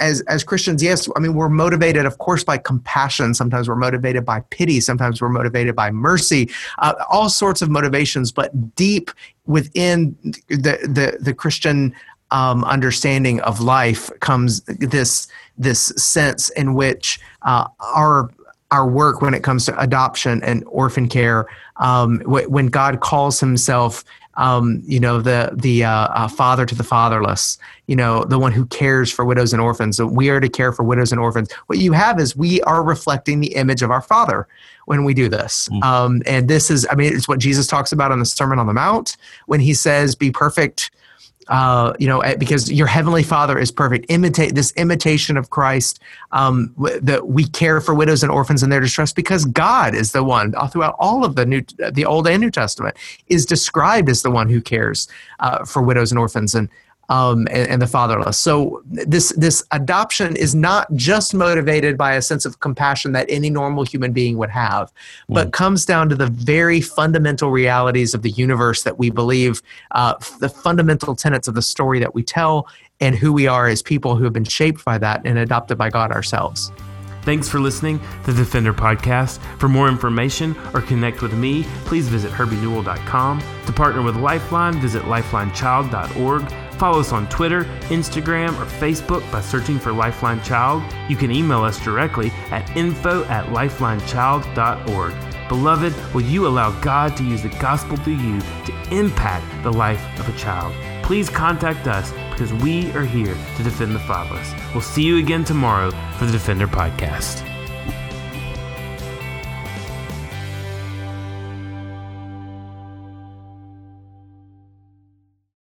as 0.00 0.20
as 0.22 0.44
Christians, 0.44 0.82
yes, 0.82 1.08
I 1.16 1.20
mean 1.20 1.34
we're 1.34 1.48
motivated, 1.48 2.06
of 2.06 2.18
course, 2.18 2.44
by 2.44 2.58
compassion. 2.58 3.34
Sometimes 3.34 3.68
we're 3.68 3.76
motivated 3.76 4.24
by 4.24 4.40
pity. 4.50 4.80
Sometimes 4.80 5.20
we're 5.20 5.28
motivated 5.28 5.74
by 5.74 5.90
mercy. 5.90 6.50
Uh, 6.78 6.94
all 7.10 7.28
sorts 7.28 7.62
of 7.62 7.70
motivations, 7.70 8.32
but 8.32 8.74
deep 8.74 9.10
within 9.46 10.16
the 10.48 10.78
the, 10.82 11.18
the 11.20 11.34
Christian 11.34 11.94
um, 12.30 12.64
understanding 12.64 13.40
of 13.40 13.60
life 13.60 14.10
comes 14.20 14.60
this 14.62 15.28
this 15.58 15.86
sense 15.96 16.48
in 16.50 16.74
which 16.74 17.20
uh, 17.42 17.66
our 17.80 18.30
our 18.70 18.88
work 18.88 19.20
when 19.20 19.34
it 19.34 19.42
comes 19.42 19.66
to 19.66 19.78
adoption 19.80 20.42
and 20.44 20.62
orphan 20.66 21.08
care, 21.08 21.46
um, 21.76 22.20
when 22.20 22.68
God 22.68 23.00
calls 23.00 23.40
Himself 23.40 24.04
um, 24.40 24.82
you 24.86 24.98
know, 24.98 25.20
the 25.20 25.50
the 25.52 25.84
uh, 25.84 25.90
uh, 25.90 26.26
father 26.26 26.64
to 26.64 26.74
the 26.74 26.82
fatherless, 26.82 27.58
you 27.86 27.94
know, 27.94 28.24
the 28.24 28.38
one 28.38 28.52
who 28.52 28.64
cares 28.66 29.12
for 29.12 29.24
widows 29.24 29.52
and 29.52 29.60
orphans. 29.60 29.98
So 29.98 30.06
we 30.06 30.30
are 30.30 30.40
to 30.40 30.48
care 30.48 30.72
for 30.72 30.82
widows 30.82 31.12
and 31.12 31.20
orphans. 31.20 31.52
What 31.66 31.78
you 31.78 31.92
have 31.92 32.18
is 32.18 32.34
we 32.34 32.62
are 32.62 32.82
reflecting 32.82 33.40
the 33.40 33.54
image 33.54 33.82
of 33.82 33.90
our 33.90 34.00
Father 34.00 34.48
when 34.86 35.04
we 35.04 35.12
do 35.12 35.28
this. 35.28 35.68
Mm-hmm. 35.68 35.82
Um, 35.82 36.22
and 36.26 36.48
this 36.48 36.70
is, 36.70 36.86
I 36.90 36.94
mean, 36.94 37.14
it's 37.14 37.28
what 37.28 37.38
Jesus 37.38 37.66
talks 37.66 37.92
about 37.92 38.12
on 38.12 38.18
the 38.18 38.24
Sermon 38.24 38.58
on 38.58 38.66
the 38.66 38.72
Mount 38.72 39.18
when 39.44 39.60
he 39.60 39.74
says, 39.74 40.14
"Be 40.14 40.30
perfect." 40.30 40.90
Uh, 41.50 41.92
you 41.98 42.06
know, 42.06 42.22
because 42.38 42.70
your 42.70 42.86
heavenly 42.86 43.24
Father 43.24 43.58
is 43.58 43.72
perfect. 43.72 44.06
Imitate 44.08 44.54
this 44.54 44.72
imitation 44.76 45.36
of 45.36 45.50
Christ 45.50 45.98
um, 46.30 46.72
that 47.02 47.26
we 47.26 47.44
care 47.44 47.80
for 47.80 47.92
widows 47.92 48.22
and 48.22 48.30
orphans 48.30 48.62
in 48.62 48.70
their 48.70 48.80
distress 48.80 49.12
because 49.12 49.44
God 49.44 49.94
is 49.94 50.12
the 50.12 50.22
one 50.22 50.54
throughout 50.70 50.94
all 51.00 51.24
of 51.24 51.34
the 51.34 51.44
new, 51.44 51.62
the 51.90 52.06
Old 52.06 52.28
and 52.28 52.40
New 52.40 52.52
Testament 52.52 52.96
is 53.26 53.44
described 53.44 54.08
as 54.08 54.22
the 54.22 54.30
one 54.30 54.48
who 54.48 54.60
cares 54.60 55.08
uh, 55.40 55.64
for 55.64 55.82
widows 55.82 56.12
and 56.12 56.20
orphans. 56.20 56.54
And 56.54 56.68
um, 57.10 57.48
and, 57.50 57.68
and, 57.68 57.82
the 57.82 57.86
fatherless. 57.86 58.38
So 58.38 58.82
this 58.86 59.32
this 59.36 59.64
adoption 59.72 60.36
is 60.36 60.54
not 60.54 60.92
just 60.94 61.34
motivated 61.34 61.98
by 61.98 62.14
a 62.14 62.22
sense 62.22 62.46
of 62.46 62.60
compassion 62.60 63.12
that 63.12 63.26
any 63.28 63.50
normal 63.50 63.84
human 63.84 64.12
being 64.12 64.38
would 64.38 64.48
have, 64.50 64.92
but 65.28 65.48
mm. 65.48 65.52
comes 65.52 65.84
down 65.84 66.08
to 66.10 66.14
the 66.14 66.28
very 66.28 66.80
fundamental 66.80 67.50
realities 67.50 68.14
of 68.14 68.22
the 68.22 68.30
universe 68.30 68.84
that 68.84 68.98
we 68.98 69.10
believe, 69.10 69.60
uh, 69.90 70.14
the 70.38 70.48
fundamental 70.48 71.16
tenets 71.16 71.48
of 71.48 71.54
the 71.54 71.62
story 71.62 71.98
that 71.98 72.14
we 72.14 72.22
tell, 72.22 72.68
and 73.00 73.16
who 73.16 73.32
we 73.32 73.48
are 73.48 73.66
as 73.66 73.82
people 73.82 74.14
who 74.14 74.22
have 74.22 74.32
been 74.32 74.44
shaped 74.44 74.84
by 74.84 74.96
that 74.96 75.20
and 75.24 75.36
adopted 75.36 75.76
by 75.76 75.90
God 75.90 76.12
ourselves. 76.12 76.70
Thanks 77.22 77.48
for 77.48 77.60
listening 77.60 78.00
to 78.24 78.32
the 78.32 78.44
Defender 78.44 78.72
Podcast. 78.72 79.38
For 79.58 79.68
more 79.68 79.88
information 79.88 80.56
or 80.72 80.80
connect 80.80 81.22
with 81.22 81.34
me, 81.34 81.64
please 81.84 82.08
visit 82.08 82.30
herbienewell.com. 82.30 83.42
To 83.66 83.72
partner 83.72 84.00
with 84.00 84.16
Lifeline, 84.16 84.80
visit 84.80 85.02
lifelinechild.org. 85.02 86.69
Follow 86.80 87.00
us 87.00 87.12
on 87.12 87.28
Twitter, 87.28 87.64
Instagram, 87.90 88.58
or 88.58 88.64
Facebook 88.64 89.30
by 89.30 89.42
searching 89.42 89.78
for 89.78 89.92
Lifeline 89.92 90.42
Child. 90.42 90.82
You 91.10 91.16
can 91.16 91.30
email 91.30 91.62
us 91.62 91.78
directly 91.84 92.30
at 92.50 92.74
info 92.74 93.24
at 93.24 93.44
lifelinechild.org. 93.48 95.14
Beloved, 95.50 96.14
will 96.14 96.22
you 96.22 96.46
allow 96.46 96.70
God 96.80 97.18
to 97.18 97.22
use 97.22 97.42
the 97.42 97.50
gospel 97.60 97.98
through 97.98 98.14
you 98.14 98.40
to 98.40 98.72
impact 98.90 99.62
the 99.62 99.70
life 99.70 100.02
of 100.18 100.34
a 100.34 100.38
child? 100.38 100.74
Please 101.04 101.28
contact 101.28 101.86
us 101.86 102.12
because 102.30 102.54
we 102.54 102.90
are 102.92 103.04
here 103.04 103.36
to 103.58 103.62
defend 103.62 103.94
the 103.94 104.00
fatherless. 104.00 104.50
We'll 104.72 104.80
see 104.80 105.02
you 105.02 105.18
again 105.18 105.44
tomorrow 105.44 105.90
for 106.16 106.24
the 106.24 106.32
Defender 106.32 106.66
Podcast. 106.66 107.49